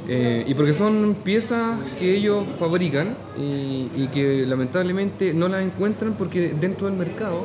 Eh, 0.09 0.45
y 0.47 0.55
porque 0.55 0.73
son 0.73 1.17
piezas 1.23 1.79
que 1.99 2.17
ellos 2.17 2.45
fabrican 2.59 3.15
y, 3.39 3.91
y 3.95 4.09
que 4.13 4.47
lamentablemente 4.47 5.35
no 5.35 5.49
las 5.49 5.63
encuentran 5.63 6.15
porque 6.15 6.55
dentro 6.59 6.87
del 6.87 6.97
mercado 6.97 7.45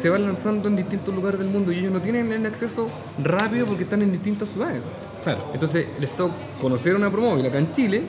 se 0.00 0.08
van 0.08 0.24
lanzando 0.24 0.68
en 0.68 0.74
distintos 0.74 1.14
lugares 1.14 1.38
del 1.38 1.48
mundo 1.48 1.70
y 1.70 1.78
ellos 1.78 1.92
no 1.92 2.00
tienen 2.00 2.32
el 2.32 2.44
acceso 2.44 2.88
rápido 3.22 3.66
porque 3.66 3.84
están 3.84 4.02
en 4.02 4.10
distintas 4.10 4.48
ciudades. 4.48 4.82
Claro. 5.22 5.44
Entonces 5.54 5.86
les 6.00 6.10
tocó 6.16 6.34
conocer 6.60 6.96
una 6.96 7.08
Promóvil 7.08 7.46
acá 7.46 7.58
en 7.58 7.72
Chile 7.72 8.02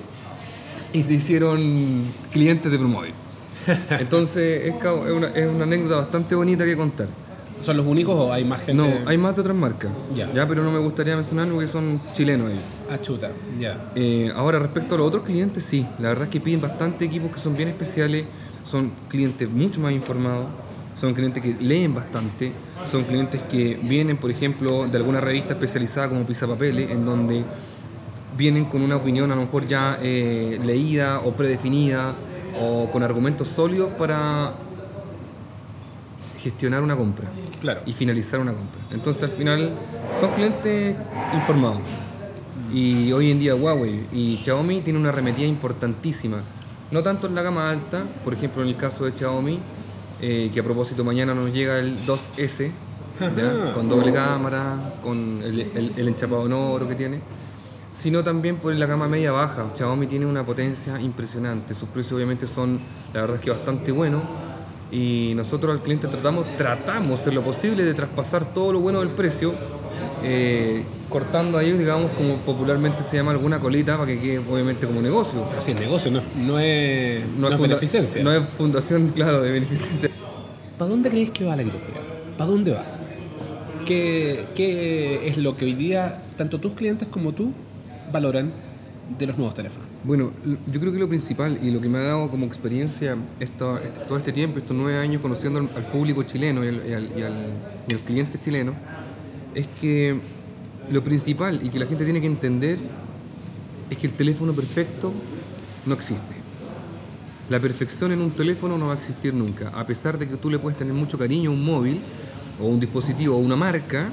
y 0.91 1.03
se 1.03 1.13
hicieron 1.13 2.03
clientes 2.31 2.71
de 2.71 2.79
Promóvil. 2.79 3.13
Entonces 3.99 4.65
es, 4.65 4.75
una, 5.11 5.27
es 5.27 5.47
una 5.47 5.63
anécdota 5.63 5.97
bastante 5.97 6.35
bonita 6.35 6.65
que 6.65 6.75
contar. 6.75 7.07
¿Son 7.63 7.77
los 7.77 7.85
únicos 7.85 8.13
o 8.13 8.33
hay 8.33 8.43
más 8.43 8.59
gente? 8.59 8.73
No, 8.73 8.91
hay 9.07 9.17
más 9.17 9.35
de 9.35 9.41
otras 9.41 9.55
marcas. 9.55 9.89
Ya. 10.15 10.45
pero 10.47 10.63
no 10.63 10.71
me 10.71 10.79
gustaría 10.79 11.15
mencionar 11.15 11.47
porque 11.47 11.67
son 11.67 11.99
chilenos 12.13 12.51
ellos. 12.51 12.63
Ah, 12.91 12.97
chuta, 13.01 13.31
ya. 13.57 13.77
Eh, 13.95 14.31
ahora, 14.35 14.59
respecto 14.59 14.95
a 14.95 14.97
los 14.97 15.07
otros 15.07 15.23
clientes, 15.23 15.65
sí, 15.69 15.85
la 15.99 16.09
verdad 16.09 16.25
es 16.25 16.29
que 16.29 16.41
piden 16.41 16.59
bastante 16.59 17.05
equipos 17.05 17.31
que 17.31 17.39
son 17.39 17.55
bien 17.55 17.69
especiales, 17.69 18.25
son 18.63 18.91
clientes 19.07 19.49
mucho 19.49 19.79
más 19.79 19.93
informados, 19.93 20.47
son 20.99 21.13
clientes 21.13 21.41
que 21.41 21.55
leen 21.63 21.93
bastante, 21.93 22.51
son 22.89 23.03
clientes 23.03 23.41
que 23.49 23.79
vienen, 23.81 24.17
por 24.17 24.29
ejemplo, 24.29 24.85
de 24.87 24.97
alguna 24.97 25.21
revista 25.21 25.53
especializada 25.53 26.09
como 26.09 26.25
Papeles, 26.25 26.91
en 26.91 27.05
donde 27.05 27.43
vienen 28.37 28.65
con 28.65 28.81
una 28.81 28.97
opinión 28.97 29.31
a 29.31 29.35
lo 29.35 29.41
mejor 29.41 29.67
ya 29.67 29.99
eh, 30.01 30.59
leída 30.65 31.21
o 31.21 31.31
predefinida 31.31 32.13
o 32.59 32.89
con 32.91 33.03
argumentos 33.03 33.47
sólidos 33.47 33.91
para 33.93 34.53
gestionar 36.41 36.83
una 36.83 36.95
compra 36.95 37.25
Claro. 37.61 37.81
y 37.85 37.93
finalizar 37.93 38.39
una 38.39 38.51
compra. 38.51 38.81
Entonces 38.91 39.23
al 39.23 39.29
final 39.31 39.71
son 40.19 40.31
clientes 40.31 40.95
informados. 41.33 41.79
Y 42.71 43.11
hoy 43.13 43.31
en 43.31 43.39
día 43.39 43.55
Huawei 43.55 44.07
y 44.11 44.37
Xiaomi 44.43 44.81
tienen 44.81 45.01
una 45.01 45.09
arremetida 45.09 45.45
importantísima. 45.47 46.37
No 46.91 47.01
tanto 47.03 47.27
en 47.27 47.35
la 47.35 47.41
gama 47.41 47.69
alta, 47.69 48.03
por 48.23 48.33
ejemplo 48.33 48.61
en 48.63 48.69
el 48.69 48.75
caso 48.75 49.05
de 49.05 49.11
Xiaomi, 49.13 49.59
eh, 50.21 50.49
que 50.53 50.59
a 50.59 50.63
propósito 50.63 51.03
mañana 51.03 51.33
nos 51.33 51.51
llega 51.53 51.79
el 51.79 51.97
2S, 52.05 52.71
¿ya? 53.19 53.25
Ajá. 53.27 53.73
con 53.75 53.87
doble 53.89 54.11
cámara, 54.11 54.75
con 55.03 55.41
el, 55.43 55.61
el- 55.61 55.91
el 55.95 56.07
enchapado 56.07 56.45
en 56.45 56.53
oro 56.53 56.87
que 56.87 56.95
tiene, 56.95 57.19
sino 58.03 58.21
también 58.21 58.57
por 58.57 58.75
la 58.75 58.85
gama 58.85 59.07
media 59.07 59.31
baja. 59.31 59.65
Xiaomi 59.77 60.07
tiene 60.07 60.25
una 60.25 60.43
potencia 60.45 60.99
impresionante, 60.99 61.73
sus 61.73 61.87
precios 61.87 62.11
obviamente 62.13 62.45
son, 62.47 62.77
la 63.13 63.21
verdad 63.21 63.37
es 63.37 63.41
que 63.41 63.49
bastante 63.49 63.93
buenos, 63.93 64.21
y 64.91 65.31
nosotros 65.37 65.71
al 65.73 65.81
cliente 65.81 66.09
tratamos, 66.09 66.45
tratamos 66.57 67.25
en 67.25 67.35
lo 67.35 67.41
posible 67.41 67.83
de 67.85 67.93
traspasar 67.93 68.53
todo 68.53 68.73
lo 68.73 68.81
bueno 68.81 68.99
del 68.99 69.07
precio, 69.09 69.53
eh, 70.21 70.83
cortando 71.07 71.57
ahí, 71.57 71.71
digamos, 71.71 72.11
como 72.11 72.35
popularmente 72.37 73.03
se 73.03 73.15
llama 73.15 73.31
alguna 73.31 73.59
colita 73.61 73.95
para 73.97 74.07
que 74.07 74.19
quede 74.19 74.39
obviamente 74.39 74.85
como 74.85 75.01
negocio. 75.01 75.45
Pero 75.49 75.61
sí, 75.61 75.71
es 75.71 75.79
negocio, 75.79 76.11
no, 76.11 76.21
no 76.35 76.59
es, 76.59 77.25
no 77.37 77.47
es 77.47 77.55
funda- 77.55 77.67
beneficencia. 77.75 78.21
No 78.21 78.33
es 78.33 78.43
fundación, 78.57 79.07
claro, 79.15 79.41
de 79.41 79.51
beneficencia. 79.51 80.09
¿Para 80.77 80.89
dónde 80.91 81.09
crees 81.09 81.29
que 81.29 81.45
va 81.45 81.55
la 81.55 81.61
industria? 81.63 82.01
¿Para 82.37 82.49
dónde 82.49 82.71
va? 82.73 82.83
¿Qué, 83.85 84.45
¿Qué 84.55 85.27
es 85.27 85.37
lo 85.37 85.55
que 85.57 85.65
hoy 85.65 85.73
día 85.73 86.21
tanto 86.37 86.59
tus 86.59 86.73
clientes 86.73 87.07
como 87.09 87.31
tú 87.31 87.51
valoran 88.13 88.49
de 89.19 89.27
los 89.27 89.37
nuevos 89.37 89.53
teléfonos? 89.53 89.87
Bueno, 90.05 90.31
yo 90.71 90.79
creo 90.79 90.93
que 90.93 90.99
lo 90.99 91.09
principal 91.09 91.59
y 91.61 91.71
lo 91.71 91.81
que 91.81 91.89
me 91.89 91.97
ha 91.97 92.03
dado 92.03 92.29
como 92.29 92.45
experiencia 92.45 93.17
esto- 93.41 93.77
este- 93.79 93.99
todo 94.07 94.17
este 94.17 94.31
tiempo, 94.31 94.59
estos 94.59 94.75
nueve 94.77 94.97
años 94.97 95.21
conociendo 95.21 95.59
al, 95.59 95.67
al 95.75 95.85
público 95.91 96.23
chileno 96.23 96.63
y 96.63 96.67
al, 96.69 96.81
y 96.87 96.93
al- 96.93 97.09
y 97.17 97.91
y 97.91 97.93
al 97.93 97.99
cliente 97.99 98.39
chileno, 98.41 98.73
es 99.53 99.67
que 99.81 100.15
lo 100.89 101.03
principal 101.03 101.59
y 101.61 101.69
que 101.69 101.79
la 101.79 101.85
gente 101.85 102.05
tiene 102.05 102.21
que 102.21 102.27
entender 102.27 102.77
es 103.89 103.97
que 103.97 104.07
el 104.07 104.13
teléfono 104.13 104.53
perfecto 104.53 105.11
no 105.85 105.93
existe. 105.95 106.33
La 107.49 107.59
perfección 107.59 108.13
en 108.13 108.21
un 108.21 108.31
teléfono 108.31 108.77
no 108.77 108.87
va 108.87 108.93
a 108.93 108.97
existir 108.97 109.33
nunca. 109.33 109.69
A 109.75 109.85
pesar 109.85 110.17
de 110.17 110.27
que 110.29 110.37
tú 110.37 110.49
le 110.49 110.59
puedes 110.59 110.77
tener 110.77 110.93
mucho 110.93 111.17
cariño 111.17 111.49
a 111.49 111.53
un 111.53 111.63
móvil 111.63 111.99
o 112.61 112.65
un 112.67 112.79
dispositivo 112.79 113.35
o 113.35 113.39
una 113.39 113.57
marca, 113.57 114.07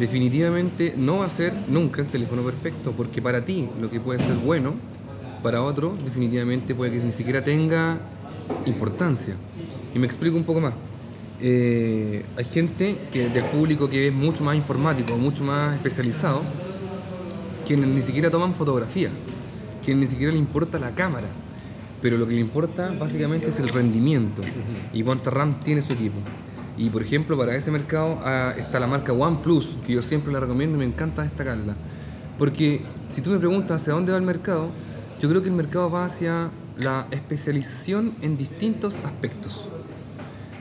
definitivamente 0.00 0.94
no 0.96 1.18
va 1.18 1.26
a 1.26 1.28
ser 1.28 1.52
nunca 1.68 2.00
el 2.00 2.08
teléfono 2.08 2.42
perfecto, 2.42 2.92
porque 2.92 3.20
para 3.22 3.44
ti 3.44 3.68
lo 3.80 3.90
que 3.90 4.00
puede 4.00 4.18
ser 4.18 4.34
bueno, 4.36 4.74
para 5.42 5.62
otro 5.62 5.94
definitivamente 6.04 6.74
puede 6.74 6.92
que 6.98 7.04
ni 7.04 7.12
siquiera 7.12 7.44
tenga 7.44 7.98
importancia. 8.66 9.34
Y 9.94 9.98
me 9.98 10.06
explico 10.06 10.36
un 10.36 10.44
poco 10.44 10.60
más. 10.60 10.72
Eh, 11.42 12.24
hay 12.36 12.44
gente 12.44 12.96
que, 13.12 13.28
del 13.28 13.44
público 13.44 13.88
que 13.88 14.08
es 14.08 14.14
mucho 14.14 14.42
más 14.42 14.56
informático, 14.56 15.16
mucho 15.16 15.44
más 15.44 15.74
especializado, 15.74 16.42
quienes 17.66 17.88
ni 17.88 18.02
siquiera 18.02 18.30
toman 18.30 18.54
fotografía, 18.54 19.10
quienes 19.84 20.00
ni 20.00 20.06
siquiera 20.06 20.32
le 20.32 20.38
importa 20.38 20.78
la 20.78 20.90
cámara, 20.92 21.28
pero 22.02 22.16
lo 22.16 22.26
que 22.26 22.34
le 22.34 22.40
importa 22.40 22.92
básicamente 22.98 23.50
es 23.50 23.58
el 23.58 23.68
rendimiento 23.68 24.42
y 24.92 25.02
cuánta 25.02 25.30
RAM 25.30 25.60
tiene 25.60 25.82
su 25.82 25.92
equipo. 25.92 26.16
Y 26.80 26.88
por 26.88 27.02
ejemplo, 27.02 27.36
para 27.36 27.54
ese 27.54 27.70
mercado 27.70 28.18
ah, 28.24 28.54
está 28.56 28.80
la 28.80 28.86
marca 28.86 29.12
OnePlus, 29.12 29.76
que 29.86 29.92
yo 29.92 30.00
siempre 30.00 30.32
la 30.32 30.40
recomiendo 30.40 30.76
y 30.76 30.78
me 30.78 30.86
encanta 30.86 31.20
destacarla. 31.20 31.76
Porque 32.38 32.80
si 33.14 33.20
tú 33.20 33.28
me 33.28 33.38
preguntas 33.38 33.82
hacia 33.82 33.92
dónde 33.92 34.12
va 34.12 34.18
el 34.18 34.24
mercado, 34.24 34.70
yo 35.20 35.28
creo 35.28 35.42
que 35.42 35.50
el 35.50 35.54
mercado 35.54 35.90
va 35.90 36.06
hacia 36.06 36.48
la 36.78 37.06
especialización 37.10 38.14
en 38.22 38.38
distintos 38.38 38.94
aspectos. 39.04 39.68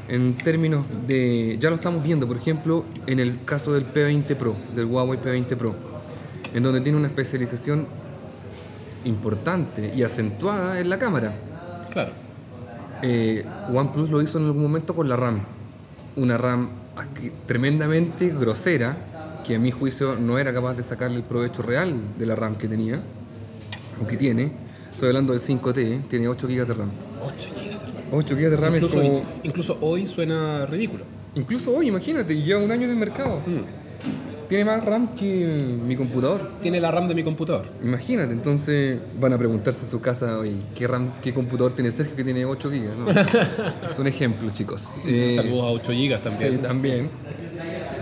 En 0.09 0.35
términos 0.37 0.83
de, 1.07 1.55
ya 1.57 1.69
lo 1.69 1.75
estamos 1.75 2.03
viendo, 2.03 2.27
por 2.27 2.35
ejemplo, 2.35 2.83
en 3.07 3.21
el 3.21 3.45
caso 3.45 3.71
del 3.71 3.85
P20 3.85 4.35
Pro, 4.35 4.57
del 4.75 4.87
Huawei 4.87 5.17
P20 5.21 5.55
Pro, 5.55 5.73
en 6.53 6.61
donde 6.61 6.81
tiene 6.81 6.97
una 6.97 7.07
especialización 7.07 7.87
importante 9.05 9.93
y 9.95 10.03
acentuada 10.03 10.81
en 10.81 10.89
la 10.89 10.99
cámara. 10.99 11.33
Claro. 11.93 12.11
Eh, 13.03 13.45
OnePlus 13.73 14.09
lo 14.09 14.21
hizo 14.21 14.37
en 14.37 14.47
algún 14.47 14.63
momento 14.63 14.93
con 14.93 15.07
la 15.07 15.15
RAM. 15.15 15.39
Una 16.15 16.37
RAM 16.37 16.69
tremendamente 17.47 18.29
grosera, 18.29 18.97
que 19.45 19.55
a 19.55 19.59
mi 19.59 19.71
juicio 19.71 20.15
no 20.15 20.37
era 20.37 20.53
capaz 20.53 20.75
de 20.75 20.83
sacarle 20.83 21.17
el 21.17 21.23
provecho 21.23 21.61
real 21.61 21.93
de 22.17 22.25
la 22.25 22.35
RAM 22.35 22.55
que 22.55 22.67
tenía, 22.67 22.99
o 24.01 24.07
que 24.07 24.17
tiene. 24.17 24.51
Estoy 24.91 25.09
hablando 25.09 25.33
del 25.33 25.41
5T, 25.41 25.77
¿eh? 25.77 26.01
tiene 26.09 26.27
8 26.27 26.47
GB 26.47 26.65
de 26.67 26.73
RAM. 26.73 26.89
8 27.21 27.49
GB 27.55 27.69
de 27.69 27.77
RAM. 27.85 28.11
8 28.11 28.35
GB 28.35 28.49
de 28.49 28.57
RAM 28.57 28.75
es 28.75 28.81
Incluso, 28.83 29.01
como... 29.01 29.17
hoy, 29.17 29.23
incluso 29.43 29.77
hoy 29.81 30.05
suena 30.05 30.65
ridículo. 30.65 31.03
Incluso 31.35 31.75
hoy, 31.75 31.87
imagínate, 31.87 32.35
lleva 32.35 32.61
un 32.61 32.71
año 32.71 32.83
en 32.83 32.91
el 32.91 32.97
mercado. 32.97 33.41
Tiene 34.49 34.65
más 34.65 34.83
RAM 34.83 35.15
que 35.15 35.77
mi 35.85 35.95
computador. 35.95 36.53
Tiene 36.61 36.81
la 36.81 36.89
RAM 36.89 37.07
de 37.07 37.13
mi 37.13 37.23
computador. 37.23 37.65
Imagínate, 37.83 38.33
entonces 38.33 38.97
van 39.19 39.31
a 39.33 39.37
preguntarse 39.37 39.83
en 39.83 39.91
su 39.91 40.01
casa, 40.01 40.39
oye, 40.39 40.55
¿qué, 40.75 40.87
RAM, 40.87 41.13
qué 41.21 41.33
computador 41.33 41.73
tiene 41.73 41.91
Sergio 41.91 42.15
que 42.15 42.23
tiene 42.23 42.45
8 42.45 42.69
GB? 42.69 42.97
No, 42.97 43.11
es 43.87 43.99
un 43.99 44.07
ejemplo, 44.07 44.49
chicos. 44.49 44.83
Eh, 45.05 45.33
Saludos 45.35 45.63
a 45.63 45.67
8 45.67 45.91
GB 45.91 46.21
también. 46.21 46.51
Sí, 46.51 46.57
también. 46.57 47.09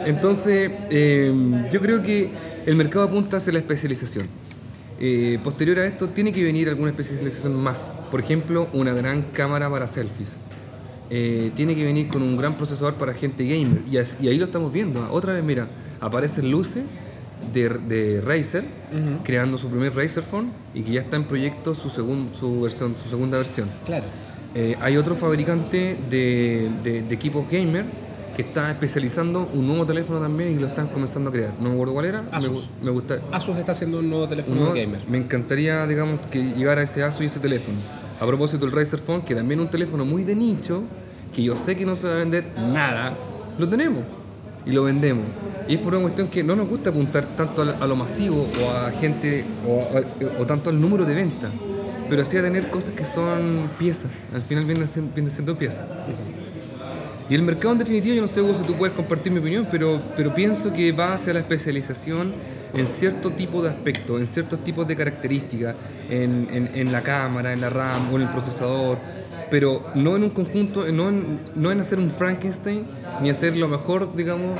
Entonces, 0.05 0.71
eh, 0.89 1.33
yo 1.69 1.81
creo 1.81 2.01
que 2.01 2.29
el 2.65 2.75
mercado 2.75 3.05
apunta 3.05 3.37
hacia 3.37 3.51
la 3.51 3.59
especialización. 3.59 4.25
Eh, 4.99 5.37
posterior 5.43 5.79
a 5.79 5.85
esto, 5.85 6.07
tiene 6.07 6.31
que 6.31 6.43
venir 6.43 6.69
alguna 6.69 6.89
especialización 6.89 7.55
más. 7.55 7.91
Por 8.09 8.21
ejemplo, 8.21 8.67
una 8.71 8.93
gran 8.93 9.21
cámara 9.33 9.69
para 9.69 9.85
selfies. 9.85 10.37
Eh, 11.09 11.51
tiene 11.55 11.75
que 11.75 11.83
venir 11.83 12.07
con 12.07 12.21
un 12.21 12.35
gran 12.35 12.57
procesador 12.57 12.95
para 12.95 13.13
gente 13.13 13.45
gamer. 13.45 13.81
Y, 13.91 14.27
ahí 14.27 14.37
lo 14.37 14.45
estamos 14.45 14.73
viendo. 14.73 15.07
Otra 15.11 15.33
vez, 15.33 15.43
mira, 15.43 15.67
aparecen 15.99 16.49
luces 16.51 16.83
de, 17.53 17.69
de 17.69 18.21
Razer, 18.21 18.63
creando 19.23 19.57
su 19.57 19.69
primer 19.69 19.95
Razer 19.95 20.23
Phone 20.23 20.49
y 20.73 20.81
que 20.81 20.91
ya 20.93 21.01
está 21.01 21.15
en 21.17 21.25
proyecto 21.25 21.73
su, 21.75 21.89
segun- 21.89 22.29
su, 22.33 22.61
versión, 22.61 22.95
su 22.95 23.09
segunda 23.09 23.37
versión. 23.37 23.69
Claro. 23.85 24.05
Eh, 24.55 24.75
hay 24.81 24.97
otro 24.97 25.15
fabricante 25.15 25.97
de, 26.09 26.69
de- 26.83 27.01
de 27.03 27.13
equipos 27.15 27.45
gamer 27.51 27.85
que 28.35 28.41
está 28.43 28.69
especializando 28.71 29.49
un 29.53 29.65
nuevo 29.67 29.85
teléfono 29.85 30.19
también 30.19 30.51
y 30.55 30.59
lo 30.59 30.67
están 30.67 30.87
comenzando 30.87 31.29
a 31.29 31.33
crear. 31.33 31.51
No 31.59 31.69
me 31.69 31.73
acuerdo 31.75 31.93
cuál 31.93 32.05
era. 32.05 32.23
Asus. 32.31 32.69
me 32.83 32.91
gusta. 32.91 33.19
Asus 33.31 33.57
está 33.57 33.71
haciendo 33.71 33.99
un 33.99 34.09
nuevo 34.09 34.27
teléfono 34.27 34.73
gamer. 34.73 34.99
Me 35.09 35.17
encantaría, 35.17 35.85
digamos, 35.87 36.19
que 36.31 36.43
llegara 36.53 36.81
ese 36.83 37.03
Asus 37.03 37.21
y 37.21 37.25
ese 37.25 37.39
teléfono. 37.39 37.77
A 38.19 38.25
propósito 38.25 38.65
del 38.65 38.75
Razer 38.75 38.99
Phone, 38.99 39.21
que 39.21 39.35
también 39.35 39.59
es 39.59 39.65
un 39.65 39.71
teléfono 39.71 40.05
muy 40.05 40.23
de 40.23 40.35
nicho, 40.35 40.83
que 41.35 41.43
yo 41.43 41.55
sé 41.55 41.75
que 41.77 41.85
no 41.85 41.95
se 41.95 42.07
va 42.07 42.13
a 42.13 42.17
vender 42.17 42.45
nada, 42.57 43.13
lo 43.59 43.67
tenemos 43.67 44.03
y 44.67 44.71
lo 44.71 44.83
vendemos. 44.83 45.25
Y 45.67 45.75
es 45.75 45.79
por 45.79 45.93
una 45.93 46.03
cuestión 46.03 46.27
que 46.27 46.43
no 46.43 46.55
nos 46.55 46.67
gusta 46.67 46.89
apuntar 46.91 47.25
tanto 47.35 47.61
a, 47.61 47.87
lo 47.87 47.95
masivo 47.95 48.47
o 48.63 48.69
a 48.71 48.91
gente 48.91 49.43
o, 49.67 49.81
a- 49.97 50.41
o 50.41 50.45
tanto 50.45 50.69
al 50.69 50.79
número 50.79 51.05
de 51.05 51.13
ventas, 51.15 51.51
pero 52.09 52.23
sí 52.23 52.37
a 52.37 52.41
tener 52.41 52.69
cosas 52.69 52.91
que 52.91 53.03
son 53.03 53.69
piezas. 53.77 54.11
Al 54.33 54.41
final 54.41 54.65
vienen 54.65 54.87
vienen 55.13 55.31
siendo 55.31 55.55
piezas. 55.57 55.83
Y 57.29 57.35
el 57.35 57.41
mercado 57.41 57.73
en 57.73 57.79
definitiva, 57.79 58.15
yo 58.15 58.21
no 58.21 58.27
sé 58.27 58.41
si 58.53 58.63
tú 58.63 58.73
puedes 58.75 58.95
compartir 58.95 59.33
mi 59.33 59.39
opinión, 59.39 59.67
pero, 59.69 59.99
pero 60.15 60.33
pienso 60.33 60.71
que 60.71 60.93
va 60.93 61.13
hacia 61.13 61.33
la 61.33 61.39
especialización 61.39 62.31
en 62.73 62.87
cierto 62.87 63.31
tipo 63.31 63.61
de 63.61 63.69
aspectos, 63.69 64.21
en 64.21 64.27
ciertos 64.27 64.63
tipos 64.63 64.87
de 64.87 64.95
características, 64.95 65.75
en- 66.09 66.69
en 66.73 66.91
la 66.93 67.01
cámara, 67.01 67.51
en 67.51 67.59
la 67.59 67.69
RAM 67.69 68.13
o 68.13 68.15
en 68.15 68.21
el 68.23 68.29
procesador, 68.29 68.97
pero 69.49 69.83
no 69.95 70.15
en 70.15 70.23
un 70.23 70.29
conjunto, 70.29 70.89
no 70.91 71.09
en, 71.09 71.39
no 71.55 71.71
en 71.71 71.79
hacer 71.79 71.99
un 71.99 72.09
Frankenstein, 72.11 72.83
ni 73.21 73.29
hacer 73.29 73.55
lo 73.57 73.67
mejor, 73.67 74.15
digamos, 74.15 74.57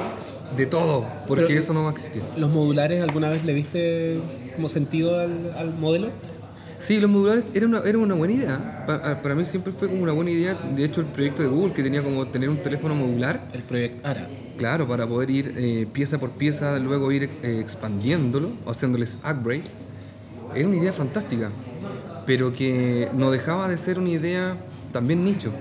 de 0.56 0.66
todo, 0.66 1.06
porque 1.28 1.46
Pero- 1.48 1.60
eso 1.60 1.74
no 1.74 1.84
va 1.84 1.90
a 1.90 1.92
existir. 1.94 2.22
¿Los 2.38 2.50
modulares 2.50 3.02
alguna 3.04 3.30
vez 3.30 3.44
le 3.44 3.54
viste 3.54 4.20
como 4.56 4.70
sentido 4.70 5.20
al, 5.20 5.54
al 5.58 5.74
modelo? 5.74 6.10
Sí, 6.80 7.02
los 7.02 7.10
modulares 7.10 7.44
era 7.54 7.66
una, 7.66 7.80
era 7.80 7.98
una 7.98 8.14
buena 8.16 8.34
idea. 8.34 8.84
Pa- 8.88 9.22
para 9.22 9.36
mí 9.36 9.44
siempre 9.44 9.74
fue 9.74 9.90
como 9.90 10.04
una 10.04 10.14
buena 10.14 10.32
idea. 10.32 10.54
De 10.74 10.86
hecho, 10.86 11.02
el 11.02 11.08
proyecto 11.08 11.44
de 11.44 11.50
Google, 11.50 11.74
que 11.74 11.84
tenía 11.84 12.02
como 12.02 12.26
tener 12.28 12.48
un 12.50 12.58
teléfono 12.58 12.96
modular, 12.96 13.46
El 13.52 13.64
proyecto 13.64 14.08
ARA. 14.08 14.28
Claro, 14.58 14.88
para 14.88 15.06
poder 15.06 15.30
ir 15.30 15.54
eh, 15.58 15.86
pieza 15.92 16.18
por 16.18 16.30
pieza, 16.32 16.80
luego 16.80 17.12
ir 17.12 17.30
eh, 17.44 17.58
expandiéndolo, 17.60 18.52
haciéndoles 18.68 19.16
upgrades. 19.18 19.66
Era 20.56 20.66
una 20.68 20.78
idea 20.78 20.94
fantástica, 20.94 21.50
pero 22.26 22.54
que 22.54 23.10
no 23.14 23.32
dejaba 23.32 23.68
de 23.68 23.76
ser 23.78 24.00
una 24.00 24.10
idea 24.10 24.56
también 24.98 25.24
nicho. 25.24 25.52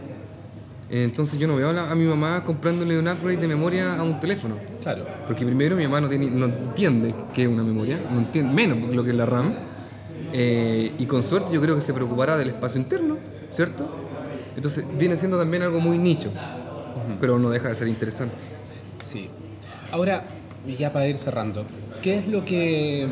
Entonces 0.88 1.38
yo 1.38 1.46
no 1.48 1.56
veo 1.56 1.68
a, 1.68 1.94
mi 1.94 2.06
mamá 2.06 2.42
comprándole 2.44 2.98
un 2.98 3.08
upgrade 3.08 3.36
de 3.38 3.48
memoria 3.48 3.96
a 3.96 4.02
un 4.02 4.18
teléfono. 4.18 4.54
Claro. 4.82 5.04
Porque 5.26 5.44
primero 5.44 5.76
mi 5.76 5.84
mamá 5.84 6.00
no, 6.00 6.08
tiene, 6.08 6.30
no 6.30 6.46
entiende 6.46 7.12
qué 7.34 7.42
es 7.42 7.48
una 7.48 7.62
memoria, 7.62 7.98
no 8.10 8.20
entiende 8.20 8.54
menos 8.54 8.94
lo 8.94 9.04
que 9.04 9.10
es 9.10 9.16
la 9.16 9.26
RAM. 9.26 9.52
Eh, 10.32 10.92
y 10.98 11.06
con 11.06 11.22
suerte 11.22 11.52
yo 11.52 11.60
creo 11.60 11.74
que 11.74 11.80
se 11.80 11.92
preocupará 11.92 12.36
del 12.36 12.48
espacio 12.48 12.80
interno, 12.80 13.18
¿cierto? 13.50 13.86
Entonces 14.54 14.84
viene 14.96 15.16
siendo 15.16 15.38
también 15.38 15.64
algo 15.64 15.80
muy 15.80 15.98
nicho, 15.98 16.30
pero 17.20 17.38
no 17.38 17.50
deja 17.50 17.68
de 17.68 17.74
ser 17.74 17.88
interesante. 17.88 18.36
Sí. 19.12 19.28
Ahora, 19.92 20.22
ya 20.78 20.92
para 20.92 21.06
ir 21.08 21.16
cerrando, 21.16 21.64
¿qué 22.02 22.18
es 22.18 22.28
lo 22.28 22.44
que. 22.44 23.06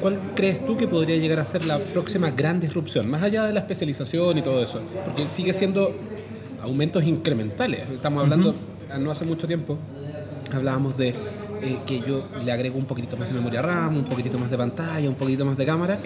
¿Cuál 0.00 0.18
crees 0.36 0.64
tú 0.64 0.76
que 0.76 0.86
podría 0.86 1.16
llegar 1.16 1.40
a 1.40 1.44
ser 1.44 1.64
la 1.64 1.78
próxima 1.78 2.30
gran 2.30 2.60
disrupción? 2.60 3.08
Más 3.10 3.22
allá 3.22 3.44
de 3.44 3.52
la 3.52 3.60
especialización 3.60 4.38
y 4.38 4.42
todo 4.42 4.62
eso. 4.62 4.80
Porque 5.04 5.26
sigue 5.26 5.52
siendo 5.52 5.92
aumentos 6.62 7.04
incrementales. 7.04 7.80
Estamos 7.90 8.22
hablando, 8.22 8.54
ah, 8.90 8.98
no 8.98 9.10
hace 9.10 9.24
mucho 9.24 9.46
tiempo, 9.46 9.78
hablábamos 10.52 10.96
de 10.96 11.08
eh, 11.08 11.78
que 11.86 12.00
yo 12.00 12.24
le 12.44 12.52
agrego 12.52 12.78
un 12.78 12.84
poquitito 12.84 13.16
más 13.16 13.28
de 13.28 13.34
memoria 13.34 13.62
RAM, 13.62 13.96
un 13.96 14.04
poquitito 14.04 14.38
más 14.38 14.50
de 14.50 14.56
pantalla, 14.56 15.08
un 15.08 15.16
poquitito 15.16 15.44
más 15.44 15.56
de 15.56 15.66
cámara, 15.66 15.98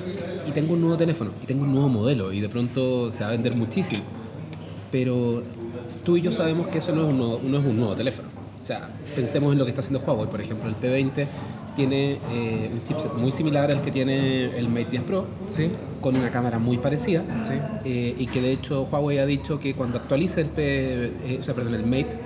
y 0.46 0.50
tengo 0.52 0.72
un 0.74 0.80
nuevo 0.80 0.96
teléfono, 0.96 1.30
y 1.42 1.46
tengo 1.46 1.64
un 1.64 1.72
nuevo 1.72 1.88
modelo, 1.88 2.32
y 2.32 2.40
de 2.40 2.48
pronto 2.48 3.10
se 3.10 3.20
va 3.20 3.28
a 3.28 3.32
vender 3.32 3.54
muchísimo. 3.54 4.02
Pero 4.90 5.42
tú 6.04 6.16
y 6.16 6.22
yo 6.22 6.32
sabemos 6.32 6.68
que 6.68 6.78
eso 6.78 6.94
no 6.94 7.02
es 7.02 7.08
un 7.08 7.18
nuevo, 7.18 7.40
no 7.44 7.58
es 7.58 7.64
un 7.64 7.76
nuevo 7.76 7.94
teléfono. 7.94 8.28
O 8.62 8.66
sea, 8.66 8.88
pensemos 9.16 9.52
en 9.52 9.58
lo 9.58 9.64
que 9.64 9.70
está 9.70 9.80
haciendo 9.80 10.00
Huawei, 10.06 10.28
por 10.28 10.40
ejemplo, 10.40 10.68
el 10.68 10.76
P20 10.76 11.26
tiene 11.74 12.18
eh, 12.32 12.70
un 12.72 12.82
chipset 12.84 13.12
muy 13.14 13.32
similar 13.32 13.70
al 13.70 13.82
que 13.82 13.90
tiene 13.90 14.44
el 14.56 14.68
Mate 14.68 14.86
10 14.90 15.02
Pro, 15.04 15.24
¿Sí? 15.54 15.70
con 16.00 16.16
una 16.16 16.30
cámara 16.30 16.58
muy 16.58 16.78
parecida, 16.78 17.22
Sí. 17.46 17.54
eh, 17.84 18.14
y 18.18 18.26
que 18.26 18.40
de 18.40 18.52
hecho 18.52 18.82
Huawei 18.90 19.18
ha 19.18 19.26
dicho 19.26 19.58
que 19.58 19.74
cuando 19.74 19.98
actualice 19.98 20.40
el, 20.42 20.48
P, 20.48 20.62
eh, 20.64 21.36
o 21.40 21.42
sea, 21.42 21.54
perdón, 21.54 21.74
el 21.74 21.84
Mate, 21.86 22.18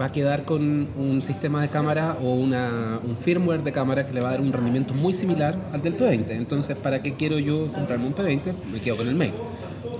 va 0.00 0.06
a 0.06 0.12
quedar 0.12 0.44
con 0.44 0.88
un 0.96 1.20
sistema 1.20 1.60
de 1.60 1.68
cámara 1.68 2.16
o 2.22 2.32
una, 2.34 3.00
un 3.06 3.16
firmware 3.16 3.62
de 3.62 3.72
cámara 3.72 4.06
que 4.06 4.14
le 4.14 4.20
va 4.20 4.28
a 4.28 4.32
dar 4.32 4.40
un 4.40 4.52
rendimiento 4.52 4.94
muy 4.94 5.12
similar 5.12 5.58
al 5.72 5.82
del 5.82 5.96
P20. 5.96 6.30
Entonces, 6.30 6.76
¿para 6.76 7.02
qué 7.02 7.14
quiero 7.14 7.38
yo 7.38 7.70
comprarme 7.72 8.06
un 8.06 8.14
P20? 8.14 8.52
Me 8.72 8.80
quedo 8.80 8.96
con 8.96 9.08
el 9.08 9.14
Mate. 9.14 9.34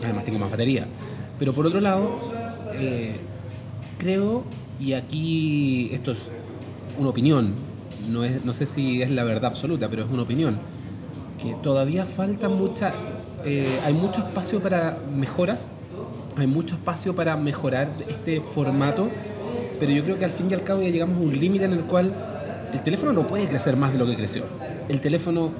Además, 0.02 0.24
tengo 0.24 0.38
más 0.38 0.50
batería. 0.50 0.86
Pero 1.38 1.52
por 1.52 1.66
otro 1.66 1.80
lado, 1.80 2.18
eh, 2.74 3.14
creo, 3.98 4.44
y 4.78 4.94
aquí 4.94 5.90
esto 5.92 6.12
es 6.12 6.18
una 6.98 7.10
opinión, 7.10 7.52
no, 8.08 8.24
es, 8.24 8.44
no 8.44 8.52
sé 8.52 8.66
si 8.66 9.02
es 9.02 9.10
la 9.10 9.24
verdad 9.24 9.46
absoluta, 9.46 9.88
pero 9.88 10.04
es 10.04 10.10
una 10.10 10.22
opinión, 10.22 10.56
que 11.42 11.54
todavía 11.62 12.04
falta 12.04 12.48
mucha, 12.48 12.92
eh, 13.44 13.66
hay 13.84 13.94
mucho 13.94 14.20
espacio 14.20 14.60
para 14.60 14.98
mejoras, 15.16 15.68
hay 16.36 16.46
mucho 16.46 16.74
espacio 16.74 17.14
para 17.14 17.36
mejorar 17.36 17.90
este 18.08 18.40
formato, 18.40 19.08
pero 19.78 19.92
yo 19.92 20.02
creo 20.04 20.18
que 20.18 20.24
al 20.24 20.32
fin 20.32 20.48
y 20.50 20.54
al 20.54 20.62
cabo 20.62 20.82
ya 20.82 20.88
llegamos 20.90 21.16
a 21.18 21.20
un 21.20 21.38
límite 21.38 21.64
en 21.64 21.72
el 21.72 21.80
cual 21.80 22.12
el 22.72 22.80
teléfono 22.82 23.12
no 23.12 23.26
puede 23.26 23.48
crecer 23.48 23.76
más 23.76 23.92
de 23.92 23.98
lo 23.98 24.06
que 24.06 24.14
creció. 24.16 24.44
El 24.88 25.00
teléfono 25.00 25.50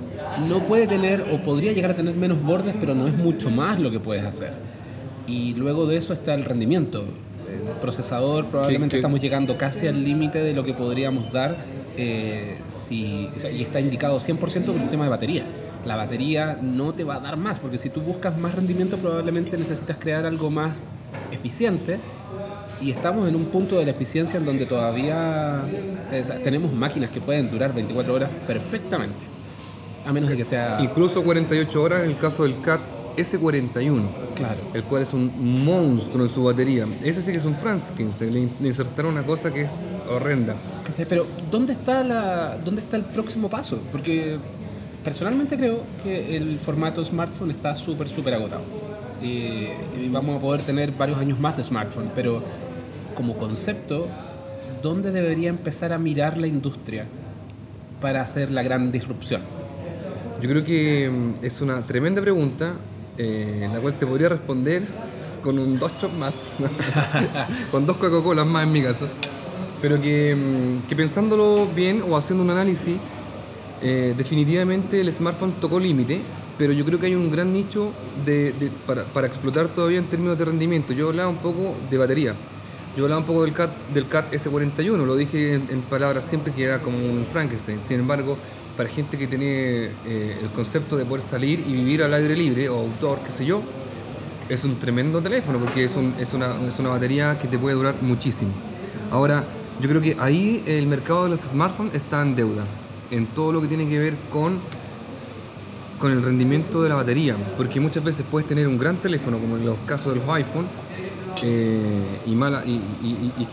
no 0.49 0.59
puede 0.61 0.87
tener 0.87 1.25
o 1.32 1.38
podría 1.38 1.73
llegar 1.73 1.92
a 1.92 1.94
tener 1.94 2.14
menos 2.14 2.42
bordes, 2.42 2.75
pero 2.78 2.94
no 2.94 3.06
es 3.09 3.14
mucho 3.16 3.50
más 3.50 3.78
lo 3.78 3.90
que 3.90 3.99
puedes 4.00 4.25
hacer. 4.25 4.52
Y 5.26 5.54
luego 5.54 5.87
de 5.87 5.97
eso 5.97 6.12
está 6.12 6.35
el 6.35 6.44
rendimiento. 6.44 7.00
El 7.49 7.80
procesador 7.80 8.47
probablemente 8.47 8.92
¿Qué- 8.92 8.97
qué? 8.97 9.00
estamos 9.00 9.20
llegando 9.20 9.56
casi 9.56 9.87
al 9.88 10.04
límite 10.04 10.38
de 10.42 10.52
lo 10.54 10.64
que 10.64 10.73
podríamos 10.73 11.32
dar 11.32 11.56
eh, 11.97 12.56
si, 12.88 13.30
y 13.52 13.62
está 13.62 13.80
indicado 13.80 14.20
100% 14.20 14.38
por 14.38 14.80
el 14.80 14.88
tema 14.88 15.04
de 15.04 15.11
batería. 15.11 15.44
La 15.85 15.97
batería 15.97 16.59
no 16.61 16.92
te 16.92 17.04
va 17.04 17.16
a 17.16 17.20
dar 17.20 17.37
más, 17.37 17.59
porque 17.59 17.78
si 17.78 17.88
tú 17.88 18.00
buscas 18.02 18.38
más 18.38 18.54
rendimiento 18.54 18.97
probablemente 18.99 19.56
necesitas 19.56 19.97
crear 19.99 20.26
algo 20.26 20.50
más 20.50 20.73
eficiente 21.32 21.99
y 22.80 22.90
estamos 22.90 23.28
en 23.28 23.37
un 23.37 23.47
punto 23.47 23.78
de 23.78 23.85
la 23.85 23.90
eficiencia 23.90 24.38
en 24.38 24.44
donde 24.44 24.66
todavía 24.66 25.62
eh, 26.12 26.25
tenemos 26.42 26.73
máquinas 26.73 27.11
que 27.11 27.20
pueden 27.20 27.50
durar 27.50 27.75
24 27.75 28.14
horas 28.14 28.30
perfectamente, 28.47 29.18
a 30.06 30.12
menos 30.12 30.30
de 30.30 30.37
que 30.37 30.44
sea... 30.44 30.78
Incluso 30.80 31.23
48 31.23 31.82
horas 31.82 32.04
en 32.04 32.11
el 32.11 32.18
caso 32.18 32.42
del 32.44 32.61
CAT 32.61 32.80
S41, 33.21 34.03
Claro. 34.37 34.59
el 34.75 34.83
cual 34.85 35.03
es 35.03 35.12
un 35.12 35.65
monstruo 35.65 36.25
en 36.25 36.29
su 36.31 36.45
batería. 36.45 36.87
Ese 37.05 37.23
sí 37.23 37.31
que 37.33 37.39
es 37.39 37.45
un 37.45 37.55
Frankenstein, 37.55 38.33
le 38.33 38.49
le 38.61 38.69
insertaron 38.69 39.12
una 39.12 39.23
cosa 39.23 39.53
que 39.53 39.62
es 39.62 39.73
horrenda. 40.11 40.55
Pero 41.09 41.27
¿dónde 41.50 41.73
está 41.73 42.03
la 42.05 42.57
dónde 42.65 42.81
está 42.83 42.97
el 42.97 43.05
próximo 43.05 43.49
paso? 43.49 43.81
Porque 43.93 44.37
personalmente 45.05 45.57
creo 45.57 45.81
que 46.03 46.37
el 46.37 46.59
formato 46.59 47.05
smartphone 47.05 47.50
está 47.50 47.75
súper 47.75 48.09
súper 48.09 48.35
agotado. 48.35 48.62
Y, 49.23 49.69
y 50.03 50.09
vamos 50.11 50.39
a 50.39 50.41
poder 50.41 50.62
tener 50.62 50.93
varios 50.93 51.19
años 51.19 51.39
más 51.39 51.57
de 51.57 51.65
smartphone, 51.65 52.11
pero 52.15 52.43
como 53.15 53.37
concepto, 53.37 54.09
¿dónde 54.83 55.11
debería 55.12 55.50
empezar 55.50 55.93
a 55.93 55.99
mirar 55.99 56.39
la 56.39 56.47
industria 56.47 57.05
para 58.00 58.23
hacer 58.23 58.50
la 58.50 58.62
gran 58.62 58.91
disrupción? 58.93 59.43
Yo 60.41 60.49
creo 60.49 60.65
que 60.65 61.11
mm, 61.11 61.45
es 61.45 61.61
una 61.61 61.83
tremenda 61.83 62.23
pregunta, 62.23 62.73
eh, 63.23 63.69
la 63.73 63.81
cual 63.81 63.95
te 63.99 64.07
podría 64.07 64.29
responder 64.31 64.83
con 65.43 65.59
un 65.59 65.79
dos 65.79 65.93
shots 66.00 66.17
más, 66.19 66.35
con 67.71 67.85
dos 67.87 67.97
Coca-Colas 67.99 68.47
más 68.47 68.65
en 68.65 68.73
mi 68.73 68.83
caso, 68.83 69.07
pero 69.83 70.00
que, 70.00 70.35
mm, 70.35 70.89
que 70.89 70.97
pensándolo 70.97 71.67
bien 71.75 72.03
o 72.09 72.17
haciendo 72.17 72.43
un 72.45 72.50
análisis, 72.50 72.97
eh, 73.83 74.15
definitivamente 74.17 75.00
el 75.00 75.12
smartphone 75.12 75.53
tocó 75.61 75.79
límite, 75.79 76.21
pero 76.59 76.73
yo 76.73 76.85
creo 76.85 76.99
que 76.99 77.07
hay 77.07 77.15
un 77.15 77.31
gran 77.31 77.53
nicho 77.53 77.91
de, 78.27 78.53
de- 78.53 78.71
para, 78.87 79.03
para 79.05 79.27
explotar 79.27 79.69
todavía 79.69 79.99
en 79.99 80.05
términos 80.05 80.39
de 80.39 80.45
rendimiento. 80.45 80.93
Yo 80.93 81.09
hablaba 81.09 81.29
un 81.29 81.37
poco 81.37 81.75
de 81.91 81.97
batería. 81.99 82.35
Yo 82.97 83.05
hablaba 83.05 83.21
un 83.21 83.27
poco 83.27 83.45
del 83.45 83.53
CAT, 83.55 83.71
del 83.95 84.07
CAT 84.09 84.33
S41, 84.35 85.07
lo 85.07 85.15
dije 85.17 85.55
en, 85.55 85.62
en 85.71 85.81
palabras 85.83 86.25
siempre 86.29 86.53
que 86.53 86.65
era 86.65 86.79
como 86.81 86.99
un 86.99 87.25
Frankenstein. 87.33 87.79
Sin 87.87 88.00
embargo, 88.00 88.37
para 88.77 88.89
gente 88.89 89.19
que 89.19 89.27
tiene 89.27 89.47
eh, 90.07 90.39
el 90.43 90.49
concepto 90.55 90.97
de 90.97 91.05
poder 91.05 91.25
salir 91.25 91.61
y 91.67 91.73
vivir 91.73 92.03
al 92.03 92.15
aire 92.15 92.35
libre 92.37 92.69
o 92.69 92.79
outdoor, 92.79 93.19
qué 93.21 93.31
sé 93.31 93.45
yo, 93.47 93.62
es 94.49 94.65
un 94.65 94.76
tremendo 94.78 95.21
teléfono 95.21 95.59
porque 95.59 95.85
es, 95.85 95.97
un- 95.97 96.15
es, 96.19 96.33
una, 96.33 96.54
es 96.67 96.78
una 96.78 96.89
batería 96.91 97.39
que 97.41 97.47
te 97.49 97.59
puede 97.59 97.76
durar 97.76 97.95
muchísimo. 98.02 98.50
Ahora, 99.11 99.45
yo 99.80 99.89
creo 99.89 100.00
que 100.00 100.17
ahí 100.19 100.63
el 100.67 100.87
mercado 100.87 101.25
de 101.25 101.30
los 101.30 101.41
smartphones 101.41 101.95
está 101.95 102.23
en 102.23 102.35
deuda, 102.37 102.65
en 103.11 103.26
todo 103.26 103.52
lo 103.52 103.61
que 103.61 103.69
tiene 103.69 103.89
que 103.89 103.99
ver 103.99 104.15
con, 104.30 104.59
con 105.99 106.13
el 106.13 106.23
rendimiento 106.23 106.83
de 106.83 106.89
la 106.89 106.95
batería, 106.97 107.37
porque 107.56 107.80
muchas 107.80 108.02
veces 108.04 108.25
puedes 108.30 108.49
tener 108.49 108.67
un 108.69 108.78
gran 108.78 108.97
teléfono, 108.97 109.39
como 109.39 109.56
en 109.56 109.67
los 109.67 109.76
casos 109.87 110.15
de 110.15 110.21
los 110.21 110.28
iPhone, 110.30 110.67
y, 112.26 112.34
mala, 112.34 112.62
y, 112.66 112.80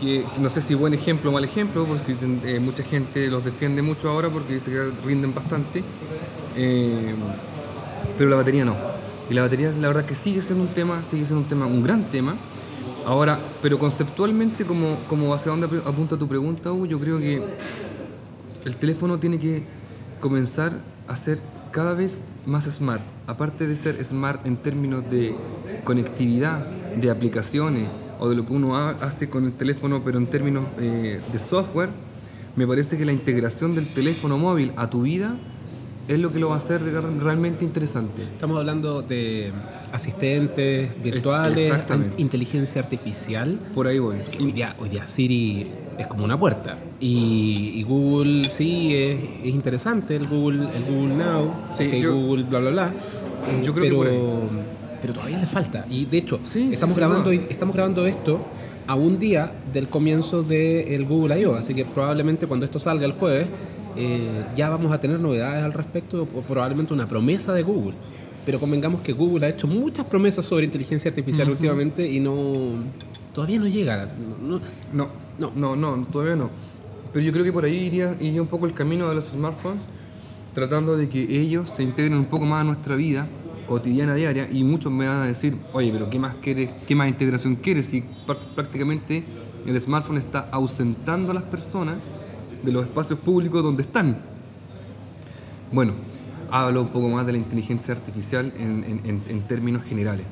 que 0.02 0.26
no 0.40 0.50
sé 0.50 0.62
si 0.62 0.74
buen 0.74 0.94
ejemplo 0.94 1.30
o 1.30 1.34
mal 1.34 1.44
ejemplo, 1.44 1.86
por 1.86 2.00
si 2.00 2.16
eh, 2.46 2.60
mucha 2.60 2.84
gente 2.84 3.28
los 3.28 3.44
defiende 3.46 3.82
mucho 3.82 4.10
ahora 4.10 4.30
porque 4.30 4.56
dice 4.56 4.72
que 4.72 4.92
rinden 5.06 5.34
bastante, 5.34 5.84
eh, 6.58 7.14
pero 8.18 8.30
la 8.30 8.36
batería 8.38 8.66
no. 8.66 8.76
Y 9.30 9.34
la 9.34 9.42
batería, 9.42 9.72
la 9.80 9.88
verdad 9.88 10.06
que 10.06 10.16
sigue 10.16 10.42
siendo 10.42 10.64
un 10.64 10.70
tema, 10.70 11.02
sigue 11.10 11.26
siendo 11.26 11.44
un 11.44 11.50
tema, 11.50 11.66
un 11.66 11.84
gran 11.84 12.04
tema. 12.06 12.36
Ahora, 13.06 13.40
pero 13.62 13.78
conceptualmente, 13.80 14.66
como, 14.66 14.98
como 15.08 15.34
hacia 15.34 15.52
dónde 15.52 15.68
ap- 15.68 15.88
apunta 15.88 16.18
tu 16.18 16.28
pregunta, 16.28 16.72
Hugo, 16.74 16.86
yo 16.86 17.00
creo 17.00 17.20
que 17.20 17.42
el 18.66 18.76
teléfono 18.76 19.18
tiene 19.18 19.40
que 19.40 19.64
comenzar 20.20 20.74
a 21.08 21.16
ser 21.16 21.40
cada 21.72 21.94
vez 21.94 22.26
más 22.46 22.66
smart. 22.66 23.04
Aparte 23.28 23.68
de 23.68 23.76
ser 23.76 24.04
smart 24.04 24.46
en 24.46 24.58
términos 24.58 25.10
de 25.10 25.36
conectividad, 25.84 26.66
de 26.96 27.10
aplicaciones 27.12 27.88
o 28.20 28.30
de 28.30 28.36
lo 28.36 28.46
que 28.46 28.54
uno 28.54 28.76
ha- 28.76 28.92
hace 28.92 29.30
con 29.30 29.46
el 29.46 29.54
teléfono, 29.54 30.02
pero 30.04 30.18
en 30.18 30.28
términos 30.28 30.66
eh, 30.80 31.22
de 31.32 31.40
software, 31.40 31.90
me 32.56 32.66
parece 32.66 32.98
que 32.98 33.06
la 33.06 33.12
integración 33.14 33.76
del 33.76 33.88
teléfono 33.88 34.38
móvil 34.38 34.72
a 34.78 34.90
tu 34.90 35.04
vida 35.04 35.36
es 36.08 36.20
lo 36.20 36.32
que 36.32 36.40
lo 36.40 36.50
va 36.50 36.56
a 36.56 36.58
hacer 36.58 36.82
re- 36.84 37.02
realmente 37.20 37.66
interesante. 37.66 38.22
Estamos 38.24 38.58
hablando 38.58 39.02
de 39.02 39.52
asistentes 39.92 40.90
virtuales, 41.04 41.74
inteligencia 42.18 42.82
artificial. 42.82 43.58
Por 43.76 43.88
ahí 43.88 44.00
voy. 44.00 44.18
Hoy 44.40 44.52
día, 44.52 44.74
hoy 44.80 44.90
día 44.90 45.06
Siri 45.06 45.68
es 45.98 46.08
como 46.08 46.24
una 46.24 46.38
puerta. 46.40 46.78
Y, 47.00 47.72
y 47.76 47.84
Google 47.84 48.48
sí 48.50 48.96
es, 48.96 49.20
es 49.44 49.54
interesante, 49.54 50.16
el 50.16 50.28
Google, 50.28 50.64
el 50.76 50.84
Google 50.84 51.16
Now, 51.16 51.52
Sí, 51.78 51.90
yo- 52.02 52.16
Google 52.16 52.44
bla 52.44 52.60
bla 52.60 52.72
bla. 52.72 52.88
Eh, 52.88 53.62
Yo 53.64 53.74
creo 53.74 53.84
que 53.84 53.90
pero, 53.90 53.98
por 53.98 54.08
ahí. 54.08 54.20
pero 55.02 55.14
todavía 55.14 55.40
le 55.40 55.48
falta. 55.48 55.86
Y 55.90 56.06
de 56.06 56.18
hecho, 56.20 56.40
Sí, 56.52 56.70
estamos, 56.74 56.96
sí, 56.96 57.00
grabando, 57.02 57.32
estamos 57.32 57.76
grabando 57.76 58.06
esto 58.08 58.40
a 58.88 58.96
un 58.96 59.20
día 59.20 59.52
del 59.74 59.90
comienzo 59.90 60.42
del 60.44 61.06
Google 61.06 61.40
I.O. 61.42 61.56
Así 61.56 61.74
que 61.74 61.84
probablemente 61.86 62.48
cuando 62.48 62.66
esto 62.66 62.80
salga 62.80 63.06
el 63.06 63.12
jueves, 63.12 63.48
eh, 63.98 64.46
ya 64.56 64.70
vamos 64.70 64.92
a 64.92 65.00
tener 65.00 65.20
novedades 65.20 65.64
al 65.64 65.74
respecto, 65.74 66.24
o 66.24 66.42
probablemente 66.42 66.94
una 66.94 67.08
promesa 67.08 67.54
de 67.54 67.64
Google. 67.64 67.96
Pero 68.46 68.60
convengamos 68.60 69.02
que 69.02 69.12
Google 69.14 69.46
ha 69.46 69.50
hecho 69.50 69.68
muchas 69.68 70.06
promesas 70.06 70.46
sobre 70.46 70.66
inteligencia 70.66 71.10
artificial 71.10 71.50
últimamente 71.50 72.10
y 72.10 72.20
no 72.22 72.36
todavía 73.34 73.60
no 73.60 73.68
llega. 73.68 74.08
No- 74.42 74.60
No, 74.94 75.10
No. 75.38 75.52
no, 75.56 75.76
no, 75.76 76.06
todavía 76.12 76.36
no. 76.36 76.50
Pero 77.14 77.26
yo 77.26 77.32
creo 77.32 77.44
que 77.44 77.52
por 77.54 77.66
ahí 77.66 77.76
iría, 77.78 78.16
iría 78.22 78.42
un 78.42 78.48
poco 78.48 78.66
el 78.66 78.74
camino 78.74 79.10
de 79.10 79.16
los 79.16 79.26
smartphones, 79.30 79.84
tratando 80.54 80.96
de 80.98 81.10
que 81.10 81.22
ellos 81.42 81.70
se 81.76 81.84
integren 81.84 82.18
un 82.18 82.26
poco 82.26 82.46
más 82.46 82.62
a 82.62 82.64
nuestra 82.64 82.96
vida 82.96 83.28
cotidiana, 83.68 84.16
diaria, 84.16 84.48
y 84.52 84.64
muchos 84.64 84.92
me 84.94 85.08
van 85.08 85.22
a 85.24 85.26
decir, 85.26 85.56
oye, 85.74 85.92
pero 85.92 86.10
¿qué 86.10 86.20
más 86.20 86.36
quieres? 86.42 86.70
¿Qué 86.88 86.96
más 86.96 87.10
integración 87.10 87.56
quieres? 87.58 87.88
Si 87.88 88.02
pr- 88.26 88.38
prácticamente 88.56 89.24
el 89.66 89.82
smartphone 89.82 90.18
está 90.18 90.48
ausentando 90.52 91.32
a 91.32 91.34
las 91.36 91.44
personas 91.44 91.98
de 92.68 92.74
los 92.74 92.86
espacios 92.86 93.18
públicos 93.20 93.64
donde 93.64 93.82
están. 93.84 94.18
Bueno, 95.72 95.94
hablo 96.52 96.82
un 96.82 96.90
poco 96.90 97.08
más 97.10 97.26
de 97.26 97.32
la 97.32 97.38
inteligencia 97.38 97.94
artificial 97.94 98.52
en, 98.58 98.84
en- 99.06 99.24
en- 99.28 99.42
términos 99.44 99.84
generales. 99.84 100.26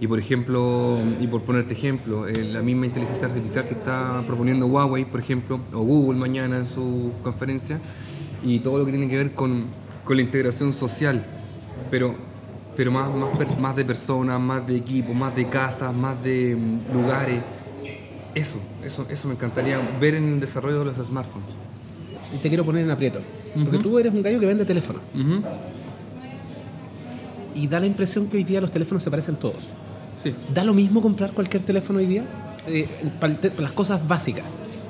Y 0.00 0.06
por 0.06 0.18
ejemplo, 0.18 0.98
y 1.20 1.26
por 1.26 1.42
ponerte 1.42 1.74
ejemplo, 1.74 2.26
eh, 2.28 2.44
la 2.44 2.62
misma 2.62 2.86
inteligencia 2.86 3.26
artificial 3.28 3.66
que 3.66 3.74
está 3.74 4.22
proponiendo 4.26 4.66
Huawei, 4.66 5.04
por 5.04 5.20
ejemplo, 5.20 5.60
o 5.74 5.80
Google 5.80 6.18
mañana 6.18 6.56
en 6.58 6.66
su 6.66 7.10
conferencia, 7.22 7.78
y 8.42 8.60
todo 8.60 8.78
lo 8.78 8.84
que 8.86 8.92
tiene 8.92 9.08
que 9.08 9.16
ver 9.16 9.34
con, 9.34 9.64
con 10.04 10.16
la 10.16 10.22
integración 10.22 10.72
social, 10.72 11.22
pero, 11.90 12.14
pero 12.76 12.90
más, 12.92 13.10
más, 13.14 13.58
más 13.58 13.76
de 13.76 13.84
personas, 13.84 14.40
más 14.40 14.66
de 14.66 14.76
equipos, 14.76 15.14
más 15.14 15.34
de 15.36 15.46
casas, 15.46 15.92
más 15.94 16.22
de 16.22 16.56
mm, 16.56 16.94
lugares. 16.94 17.42
Eso, 18.34 18.58
eso, 18.84 19.06
eso 19.10 19.26
me 19.28 19.34
encantaría 19.34 19.78
ver 20.00 20.14
en 20.14 20.24
el 20.34 20.40
desarrollo 20.40 20.78
de 20.78 20.84
los 20.86 20.96
smartphones. 20.96 21.48
Y 22.34 22.38
te 22.38 22.48
quiero 22.48 22.64
poner 22.64 22.84
en 22.84 22.90
aprieto. 22.90 23.20
Porque 23.64 23.78
tú 23.78 23.98
eres 23.98 24.12
un 24.14 24.22
gallo 24.22 24.38
que 24.40 24.46
vende 24.46 24.64
teléfonos. 24.64 25.02
Ujú. 25.14 25.42
Y 27.54 27.66
da 27.66 27.80
la 27.80 27.86
impresión 27.86 28.26
que 28.28 28.36
hoy 28.36 28.44
día 28.44 28.60
los 28.60 28.70
teléfonos 28.70 29.02
se 29.02 29.10
parecen 29.10 29.36
todos. 29.36 29.56
Sí. 30.22 30.34
¿Da 30.54 30.64
lo 30.64 30.74
mismo 30.74 31.00
comprar 31.02 31.32
cualquier 31.32 31.62
teléfono 31.62 31.98
hoy 31.98 32.06
día? 32.06 32.24
Eh, 32.66 32.86
para, 33.18 33.34
te- 33.34 33.50
para 33.50 33.62
las 33.62 33.72
cosas 33.72 34.06
básicas. 34.06 34.44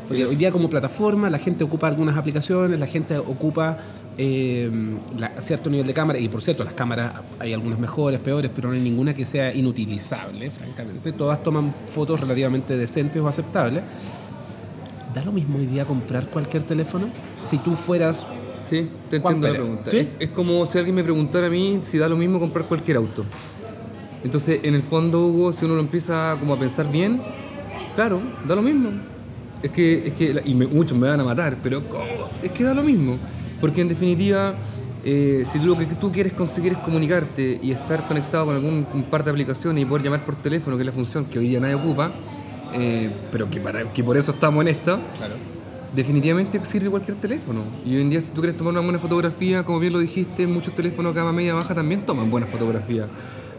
Porque 0.08 0.26
hoy 0.26 0.36
día 0.36 0.50
como 0.50 0.68
plataforma 0.68 1.30
la 1.30 1.38
gente 1.38 1.64
ocupa 1.64 1.86
algunas 1.88 2.16
aplicaciones, 2.16 2.78
la 2.78 2.86
gente 2.86 3.16
ocupa 3.16 3.78
eh, 4.18 4.70
la- 5.18 5.30
cierto 5.40 5.70
nivel 5.70 5.86
de 5.86 5.94
cámara. 5.94 6.18
Y 6.18 6.28
por 6.28 6.42
cierto, 6.42 6.64
las 6.64 6.74
cámaras 6.74 7.12
hay 7.38 7.54
algunas 7.54 7.78
mejores, 7.78 8.20
peores, 8.20 8.50
pero 8.54 8.68
no 8.68 8.74
hay 8.74 8.80
ninguna 8.80 9.14
que 9.14 9.24
sea 9.24 9.54
inutilizable, 9.54 10.50
francamente. 10.50 11.12
Todas 11.12 11.42
toman 11.42 11.72
fotos 11.94 12.20
relativamente 12.20 12.76
decentes 12.76 13.22
o 13.22 13.28
aceptables. 13.28 13.82
¿Da 15.14 15.24
lo 15.24 15.32
mismo 15.32 15.58
hoy 15.58 15.66
día 15.66 15.84
comprar 15.84 16.26
cualquier 16.26 16.62
teléfono? 16.62 17.08
Si 17.48 17.58
tú 17.58 17.76
fueras... 17.76 18.26
Sí, 18.68 18.88
te 19.08 19.16
entiendo 19.16 19.48
la 19.48 19.54
pregunta. 19.54 19.90
¿Sí? 19.90 19.98
Es, 19.98 20.08
es 20.20 20.28
como 20.30 20.64
si 20.64 20.78
alguien 20.78 20.94
me 20.94 21.02
preguntara 21.02 21.48
a 21.48 21.50
mí 21.50 21.80
si 21.82 21.98
da 21.98 22.08
lo 22.08 22.16
mismo 22.16 22.38
comprar 22.38 22.66
cualquier 22.66 22.98
auto. 22.98 23.24
Entonces, 24.22 24.60
en 24.62 24.74
el 24.74 24.82
fondo, 24.82 25.26
Hugo, 25.26 25.52
si 25.52 25.64
uno 25.64 25.74
lo 25.74 25.80
empieza 25.80 26.36
como 26.38 26.54
a 26.54 26.58
pensar 26.58 26.90
bien, 26.90 27.20
claro, 27.94 28.20
da 28.46 28.54
lo 28.54 28.62
mismo. 28.62 28.90
Es 29.62 29.70
que, 29.70 30.08
es 30.08 30.14
que 30.14 30.40
y 30.44 30.54
me- 30.54 30.66
muchos 30.66 30.96
me 30.96 31.08
van 31.08 31.20
a 31.20 31.24
matar, 31.24 31.56
pero 31.62 31.82
¿cómo? 31.88 32.04
Es 32.42 32.52
que 32.52 32.62
da 32.64 32.74
lo 32.74 32.82
mismo. 32.82 33.16
Porque 33.60 33.80
en 33.80 33.88
definitiva, 33.88 34.54
eh, 35.04 35.44
si 35.50 35.58
lo 35.58 35.76
que 35.76 35.86
tú 35.86 36.12
quieres 36.12 36.32
conseguir 36.34 36.72
es 36.72 36.78
comunicarte 36.78 37.58
y 37.62 37.72
estar 37.72 38.06
conectado 38.06 38.46
con 38.46 38.54
algún 38.54 38.86
un 38.94 39.02
par 39.04 39.24
de 39.24 39.30
aplicaciones 39.30 39.82
y 39.82 39.86
poder 39.86 40.04
llamar 40.04 40.24
por 40.24 40.36
teléfono, 40.36 40.76
que 40.76 40.82
es 40.82 40.86
la 40.86 40.92
función 40.92 41.24
que 41.24 41.38
hoy 41.38 41.48
día 41.48 41.60
nadie 41.60 41.74
ocupa, 41.74 42.12
eh, 42.74 43.10
pero 43.32 43.48
que, 43.50 43.60
para, 43.60 43.84
que 43.92 44.02
por 44.04 44.16
eso 44.16 44.32
estamos 44.32 44.60
en 44.62 44.68
esta, 44.68 44.98
Claro. 45.18 45.34
definitivamente 45.94 46.62
sirve 46.64 46.90
cualquier 46.90 47.16
teléfono. 47.18 47.62
Y 47.84 47.96
hoy 47.96 48.02
en 48.02 48.10
día 48.10 48.20
si 48.20 48.30
tú 48.30 48.40
quieres 48.40 48.56
tomar 48.56 48.72
una 48.72 48.80
buena 48.82 48.98
fotografía, 48.98 49.64
como 49.64 49.78
bien 49.80 49.92
lo 49.92 49.98
dijiste, 49.98 50.46
muchos 50.46 50.74
teléfonos 50.74 51.14
gama 51.14 51.32
media 51.32 51.54
baja 51.54 51.74
también 51.74 52.02
toman 52.06 52.30
buenas 52.30 52.50
fotografías. 52.50 53.08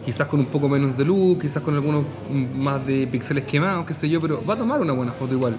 Quizás 0.06 0.28
con 0.28 0.40
un 0.40 0.48
poco 0.48 0.68
menos 0.68 0.98
de 0.98 1.06
luz, 1.06 1.38
quizás 1.40 1.62
con 1.62 1.76
algunos 1.76 2.06
más 2.58 2.86
de 2.88 3.06
píxeles 3.08 3.44
quemados, 3.44 3.86
qué 3.86 3.94
sé 3.94 4.10
yo, 4.10 4.20
pero 4.20 4.44
va 4.50 4.56
a 4.56 4.58
tomar 4.58 4.82
una 4.82 4.94
buena 4.94 5.12
foto 5.12 5.34
igual. 5.34 5.56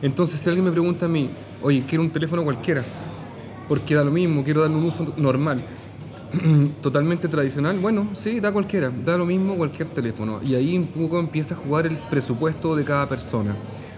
Entonces 0.00 0.40
si 0.40 0.48
alguien 0.48 0.64
me 0.64 0.70
pregunta 0.72 1.06
a 1.06 1.08
mí, 1.08 1.28
oye, 1.62 1.84
quiero 1.86 2.02
un 2.02 2.10
teléfono 2.10 2.42
cualquiera, 2.44 2.82
porque 3.68 3.94
da 3.94 4.04
lo 4.04 4.10
mismo, 4.10 4.42
quiero 4.42 4.62
darle 4.62 4.76
un 4.76 4.84
uso 4.84 5.12
normal, 5.16 5.62
totalmente 6.82 7.28
tradicional, 7.28 7.78
bueno, 7.78 8.08
sí, 8.20 8.40
da 8.40 8.52
cualquiera, 8.52 8.90
da 9.04 9.16
lo 9.16 9.26
mismo 9.26 9.56
cualquier 9.56 9.88
teléfono. 9.88 10.40
Y 10.44 10.54
ahí 10.54 10.76
un 10.76 10.86
poco 10.86 11.18
empieza 11.18 11.54
a 11.54 11.58
jugar 11.58 11.86
el 11.86 11.96
presupuesto 12.10 12.74
de 12.76 12.84
cada 12.84 13.08
persona. 13.08 13.54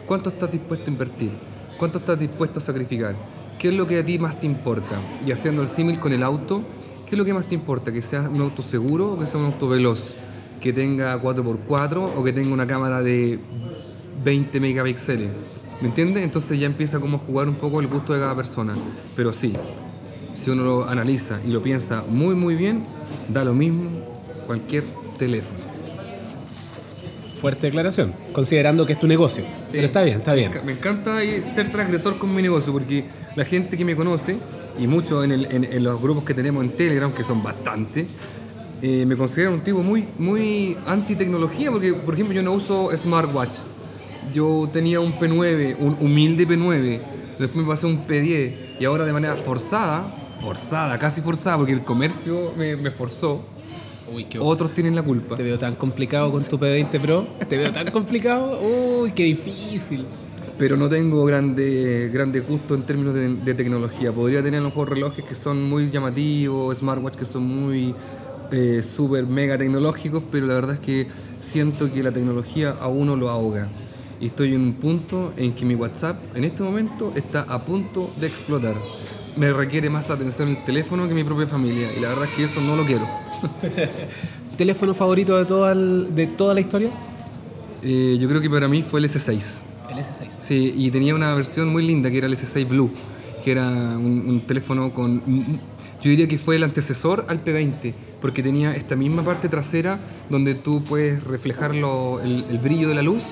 ¿Cuánto 0.06 0.30
estás 0.30 0.50
dispuesto 0.50 0.90
a 0.90 0.92
invertir? 0.92 1.30
¿Cuánto 1.78 1.98
estás 1.98 2.18
dispuesto 2.18 2.58
a 2.58 2.62
sacrificar? 2.62 3.14
¿Qué 3.58 3.68
es 3.68 3.74
lo 3.74 3.86
que 3.86 3.98
a 3.98 4.04
ti 4.04 4.18
más 4.18 4.38
te 4.38 4.46
importa? 4.46 5.00
Y 5.26 5.32
haciendo 5.32 5.62
el 5.62 5.68
símil 5.68 5.98
con 5.98 6.12
el 6.12 6.22
auto, 6.22 6.62
¿qué 7.06 7.14
es 7.14 7.18
lo 7.18 7.24
que 7.24 7.34
más 7.34 7.46
te 7.46 7.54
importa? 7.54 7.92
¿Que 7.92 8.02
sea 8.02 8.28
un 8.28 8.40
auto 8.40 8.62
seguro 8.62 9.12
o 9.12 9.18
que 9.18 9.26
sea 9.26 9.40
un 9.40 9.46
auto 9.46 9.68
veloz? 9.68 10.10
¿Que 10.60 10.72
tenga 10.72 11.20
4x4 11.20 12.12
o 12.16 12.24
que 12.24 12.32
tenga 12.32 12.52
una 12.52 12.66
cámara 12.66 13.02
de 13.02 13.38
20 14.24 14.60
megapíxeles? 14.60 15.28
¿Me 15.80 15.88
entiendes? 15.88 16.24
Entonces 16.24 16.58
ya 16.58 16.66
empieza 16.66 16.98
como 17.00 17.16
a 17.16 17.20
jugar 17.20 17.48
un 17.48 17.54
poco 17.54 17.80
el 17.80 17.86
gusto 17.86 18.14
de 18.14 18.20
cada 18.20 18.34
persona. 18.34 18.74
Pero 19.14 19.32
sí, 19.32 19.54
si 20.42 20.50
uno 20.50 20.62
lo 20.64 20.88
analiza 20.88 21.40
y 21.46 21.50
lo 21.50 21.60
piensa 21.62 22.04
muy 22.08 22.34
muy 22.34 22.54
bien, 22.54 22.82
da 23.28 23.44
lo 23.44 23.54
mismo 23.54 23.88
cualquier 24.46 24.84
teléfono. 25.18 25.58
Fuerte 27.40 27.66
declaración, 27.66 28.12
considerando 28.32 28.86
que 28.86 28.94
es 28.94 29.00
tu 29.00 29.06
negocio. 29.06 29.44
Pero 29.70 29.86
está 29.86 30.02
bien, 30.02 30.18
está 30.18 30.32
bien. 30.34 30.50
Me 30.64 30.72
encanta 30.72 31.18
ser 31.54 31.70
transgresor 31.70 32.18
con 32.18 32.34
mi 32.34 32.40
negocio 32.42 32.72
porque 32.72 33.04
la 33.36 33.44
gente 33.44 33.76
que 33.76 33.84
me 33.84 33.94
conoce, 33.94 34.36
y 34.78 34.86
muchos 34.86 35.24
en, 35.24 35.32
en- 35.32 35.64
en 35.64 35.84
los 35.84 36.00
grupos 36.00 36.24
que 36.24 36.34
tenemos 36.34 36.64
en 36.64 36.70
Telegram, 36.70 37.12
que 37.12 37.22
son 37.22 37.42
bastante, 37.42 38.06
eh, 38.82 39.04
me 39.06 39.16
consideran 39.16 39.54
un 39.54 39.60
tipo 39.60 39.82
muy, 39.82 40.06
muy 40.18 40.76
anti-tecnología 40.86 41.70
porque, 41.70 41.92
por 41.94 42.14
ejemplo, 42.14 42.34
yo 42.34 42.42
no 42.42 42.52
uso 42.52 42.90
smartwatch. 42.96 43.56
Yo 44.34 44.68
tenía 44.72 45.00
un 45.00 45.12
P9, 45.18 45.76
un 45.78 45.96
humilde 46.00 46.48
P9, 46.48 47.00
después 47.38 47.54
me 47.56 47.64
pasé 47.64 47.86
un 47.86 48.06
P10 48.06 48.52
y 48.80 48.84
ahora 48.84 49.04
de 49.04 49.12
manera 49.12 49.34
forzada, 49.36 50.04
forzada, 50.40 50.98
casi 50.98 51.20
forzada, 51.20 51.56
porque 51.56 51.72
el 51.72 51.82
comercio 51.82 52.52
me, 52.56 52.76
me 52.76 52.90
forzó, 52.90 53.42
Uy, 54.12 54.24
qué 54.24 54.38
otros 54.38 54.70
tienen 54.70 54.94
la 54.94 55.02
culpa. 55.02 55.34
Te 55.34 55.42
veo 55.42 55.58
tan 55.58 55.74
complicado 55.74 56.30
con 56.30 56.44
tu 56.44 56.58
P20 56.58 57.00
Pro. 57.00 57.26
Te 57.48 57.56
veo 57.56 57.72
tan 57.72 57.90
complicado. 57.90 58.60
Uy, 58.60 59.10
qué 59.12 59.24
difícil. 59.24 60.04
pero 60.58 60.76
no 60.76 60.88
tengo 60.88 61.24
grande, 61.24 62.10
grande 62.12 62.40
gusto 62.40 62.74
en 62.74 62.82
términos 62.82 63.14
de, 63.14 63.34
de 63.34 63.54
tecnología. 63.54 64.12
Podría 64.12 64.42
tener 64.42 64.60
a 64.60 64.62
lo 64.62 64.68
mejor 64.68 64.90
relojes 64.90 65.24
que 65.24 65.34
son 65.34 65.68
muy 65.68 65.90
llamativos, 65.90 66.78
smartwatch 66.78 67.16
que 67.16 67.24
son 67.24 67.42
muy 67.46 67.94
eh, 68.52 68.82
súper 68.82 69.26
mega 69.26 69.58
tecnológicos, 69.58 70.22
pero 70.30 70.46
la 70.46 70.54
verdad 70.54 70.74
es 70.74 70.80
que 70.80 71.06
siento 71.40 71.92
que 71.92 72.02
la 72.02 72.12
tecnología 72.12 72.76
a 72.80 72.88
uno 72.88 73.16
lo 73.16 73.28
ahoga. 73.28 73.68
Y 74.20 74.26
estoy 74.26 74.54
en 74.54 74.62
un 74.62 74.72
punto 74.74 75.32
en 75.36 75.52
que 75.52 75.64
mi 75.64 75.74
WhatsApp 75.74 76.16
en 76.34 76.44
este 76.44 76.62
momento 76.62 77.12
está 77.16 77.42
a 77.42 77.64
punto 77.64 78.10
de 78.18 78.28
explotar. 78.28 78.74
Me 79.36 79.52
requiere 79.52 79.90
más 79.90 80.08
atención 80.10 80.48
el 80.48 80.64
teléfono 80.64 81.06
que 81.08 81.14
mi 81.14 81.22
propia 81.24 81.46
familia 81.46 81.88
y 81.94 82.00
la 82.00 82.08
verdad 82.08 82.24
es 82.24 82.30
que 82.30 82.44
eso 82.44 82.60
no 82.60 82.74
lo 82.74 82.84
quiero. 82.86 83.06
¿Teléfono 84.56 84.94
favorito 84.94 85.36
de 85.36 85.44
toda, 85.44 85.72
el- 85.72 86.14
de 86.14 86.26
toda 86.26 86.54
la 86.54 86.60
historia? 86.60 86.90
Eh, 87.82 88.16
yo 88.18 88.28
creo 88.28 88.40
que 88.40 88.48
para 88.48 88.66
mí 88.68 88.80
fue 88.82 89.00
el 89.00 89.06
S6. 89.06 89.42
El 89.90 89.98
S6. 89.98 90.28
Sí, 90.46 90.72
y 90.76 90.90
tenía 90.90 91.14
una 91.14 91.34
versión 91.34 91.68
muy 91.68 91.86
linda 91.86 92.10
que 92.10 92.18
era 92.18 92.26
el 92.26 92.32
S6 92.34 92.66
Blue, 92.66 92.90
que 93.44 93.52
era 93.52 93.66
un, 93.68 94.24
un 94.26 94.40
teléfono 94.40 94.90
con... 94.92 95.20
Yo 96.02 96.10
diría 96.10 96.28
que 96.28 96.38
fue 96.38 96.56
el 96.56 96.64
antecesor 96.64 97.26
al 97.28 97.44
P20, 97.44 97.92
porque 98.20 98.42
tenía 98.42 98.74
esta 98.74 98.96
misma 98.96 99.22
parte 99.22 99.48
trasera 99.50 99.98
donde 100.30 100.54
tú 100.54 100.82
puedes 100.82 101.22
reflejar 101.24 101.74
lo- 101.74 102.20
el, 102.22 102.42
el 102.50 102.58
brillo 102.58 102.88
de 102.88 102.94
la 102.94 103.02
luz 103.02 103.22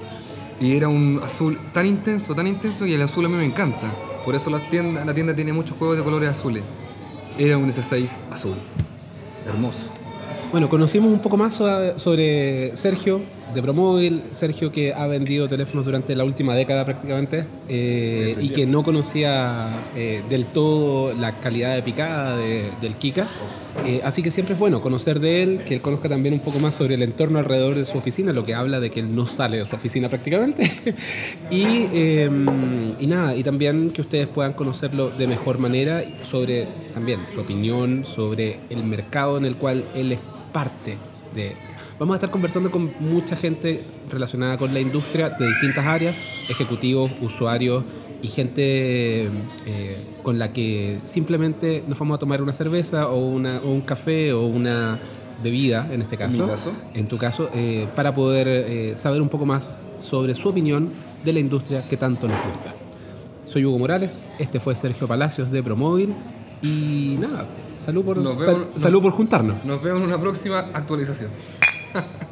y 0.60 0.76
era 0.76 0.88
un 0.88 1.20
azul 1.24 1.58
tan 1.72 1.86
intenso, 1.86 2.34
tan 2.34 2.46
intenso 2.46 2.84
y 2.84 2.92
el 2.92 3.00
azul 3.02 3.24
a 3.24 3.28
mí 3.28 3.36
me 3.36 3.46
encanta. 3.46 3.90
Por 4.24 4.34
eso 4.34 4.50
la 4.50 4.58
tienda, 4.68 5.04
la 5.04 5.14
tienda 5.14 5.34
tiene 5.34 5.52
muchos 5.52 5.76
juegos 5.76 5.96
de 5.96 6.02
colores 6.02 6.28
azules. 6.30 6.62
Era 7.38 7.58
un 7.58 7.68
S6 7.70 8.08
azul. 8.30 8.54
Hermoso. 9.46 9.78
Bueno, 10.50 10.68
conocimos 10.68 11.12
un 11.12 11.18
poco 11.18 11.36
más 11.36 11.52
so- 11.54 11.98
sobre 11.98 12.74
Sergio 12.76 13.20
de 13.52 13.62
Promóvil, 13.62 14.22
Sergio 14.32 14.72
que 14.72 14.92
ha 14.94 15.06
vendido 15.06 15.48
teléfonos 15.48 15.84
durante 15.84 16.14
la 16.16 16.24
última 16.24 16.54
década 16.54 16.84
prácticamente 16.84 17.44
eh, 17.68 18.36
y 18.40 18.48
que 18.50 18.66
no 18.66 18.82
conocía 18.82 19.68
eh, 19.96 20.22
del 20.30 20.46
todo 20.46 21.12
la 21.14 21.32
calidad 21.32 21.74
de 21.74 21.82
picada 21.82 22.36
de- 22.36 22.70
del 22.80 22.94
Kika. 22.94 23.28
Eh, 23.86 24.00
así 24.04 24.22
que 24.22 24.30
siempre 24.30 24.54
es 24.54 24.58
bueno 24.60 24.80
conocer 24.80 25.18
de 25.20 25.42
él, 25.42 25.60
que 25.66 25.74
él 25.74 25.80
conozca 25.80 26.08
también 26.08 26.32
un 26.32 26.40
poco 26.40 26.58
más 26.60 26.74
sobre 26.74 26.94
el 26.94 27.02
entorno 27.02 27.38
alrededor 27.40 27.74
de 27.74 27.84
su 27.84 27.98
oficina, 27.98 28.32
lo 28.32 28.44
que 28.44 28.54
habla 28.54 28.78
de 28.80 28.90
que 28.90 29.00
él 29.00 29.14
no 29.14 29.26
sale 29.26 29.58
de 29.58 29.66
su 29.66 29.74
oficina 29.76 30.08
prácticamente. 30.08 30.70
y, 31.50 31.64
eh, 31.92 32.30
y 33.00 33.06
nada, 33.06 33.36
y 33.36 33.42
también 33.42 33.90
que 33.90 34.00
ustedes 34.00 34.28
puedan 34.28 34.52
conocerlo 34.52 35.10
de 35.10 35.26
mejor 35.26 35.58
manera 35.58 36.02
sobre 36.30 36.66
también 36.94 37.20
su 37.34 37.40
opinión 37.40 38.04
sobre 38.04 38.56
el 38.70 38.84
mercado 38.84 39.38
en 39.38 39.44
el 39.44 39.56
cual 39.56 39.84
él 39.94 40.12
es 40.12 40.18
parte 40.52 40.96
de 41.34 41.48
esto. 41.48 41.70
Vamos 41.98 42.14
a 42.14 42.16
estar 42.16 42.30
conversando 42.30 42.70
con 42.70 42.90
mucha 43.00 43.36
gente 43.36 43.84
relacionada 44.10 44.56
con 44.56 44.72
la 44.74 44.80
industria 44.80 45.30
de 45.30 45.46
distintas 45.46 45.86
áreas, 45.86 46.50
ejecutivos, 46.50 47.12
usuarios 47.20 47.84
y 48.22 48.28
gente 48.28 49.26
eh, 49.66 50.02
con 50.22 50.38
la 50.38 50.52
que 50.52 50.98
simplemente 51.04 51.84
nos 51.86 51.98
vamos 51.98 52.16
a 52.16 52.18
tomar 52.18 52.42
una 52.42 52.52
cerveza 52.52 53.08
o, 53.10 53.26
una, 53.26 53.60
o 53.60 53.70
un 53.70 53.82
café 53.82 54.32
o 54.32 54.46
una 54.46 54.98
bebida, 55.42 55.86
en 55.92 56.02
este 56.02 56.16
caso. 56.16 56.44
mi 56.44 56.50
caso. 56.50 56.72
En 56.94 57.06
tu 57.06 57.18
caso, 57.18 57.50
eh, 57.54 57.86
para 57.94 58.14
poder 58.14 58.48
eh, 58.48 58.96
saber 58.96 59.20
un 59.20 59.28
poco 59.28 59.46
más 59.46 59.78
sobre 60.00 60.34
su 60.34 60.48
opinión 60.48 60.90
de 61.24 61.32
la 61.32 61.40
industria 61.40 61.86
que 61.88 61.96
tanto 61.96 62.28
nos 62.28 62.38
gusta. 62.46 62.74
Soy 63.46 63.64
Hugo 63.64 63.78
Morales, 63.78 64.22
este 64.38 64.58
fue 64.58 64.74
Sergio 64.74 65.06
Palacios 65.06 65.50
de 65.50 65.62
Promóvil 65.62 66.14
y 66.62 67.16
nada, 67.20 67.46
salud 67.84 68.04
por, 68.04 68.16
Nos 68.18 68.42
sal- 68.42 68.54
vemos- 68.66 68.80
salud 68.80 69.02
por 69.02 69.12
juntarnos. 69.12 69.64
Nos 69.64 69.82
vemos 69.82 70.00
en 70.00 70.06
una 70.08 70.18
próxima 70.18 70.58
actualización. 70.72 71.30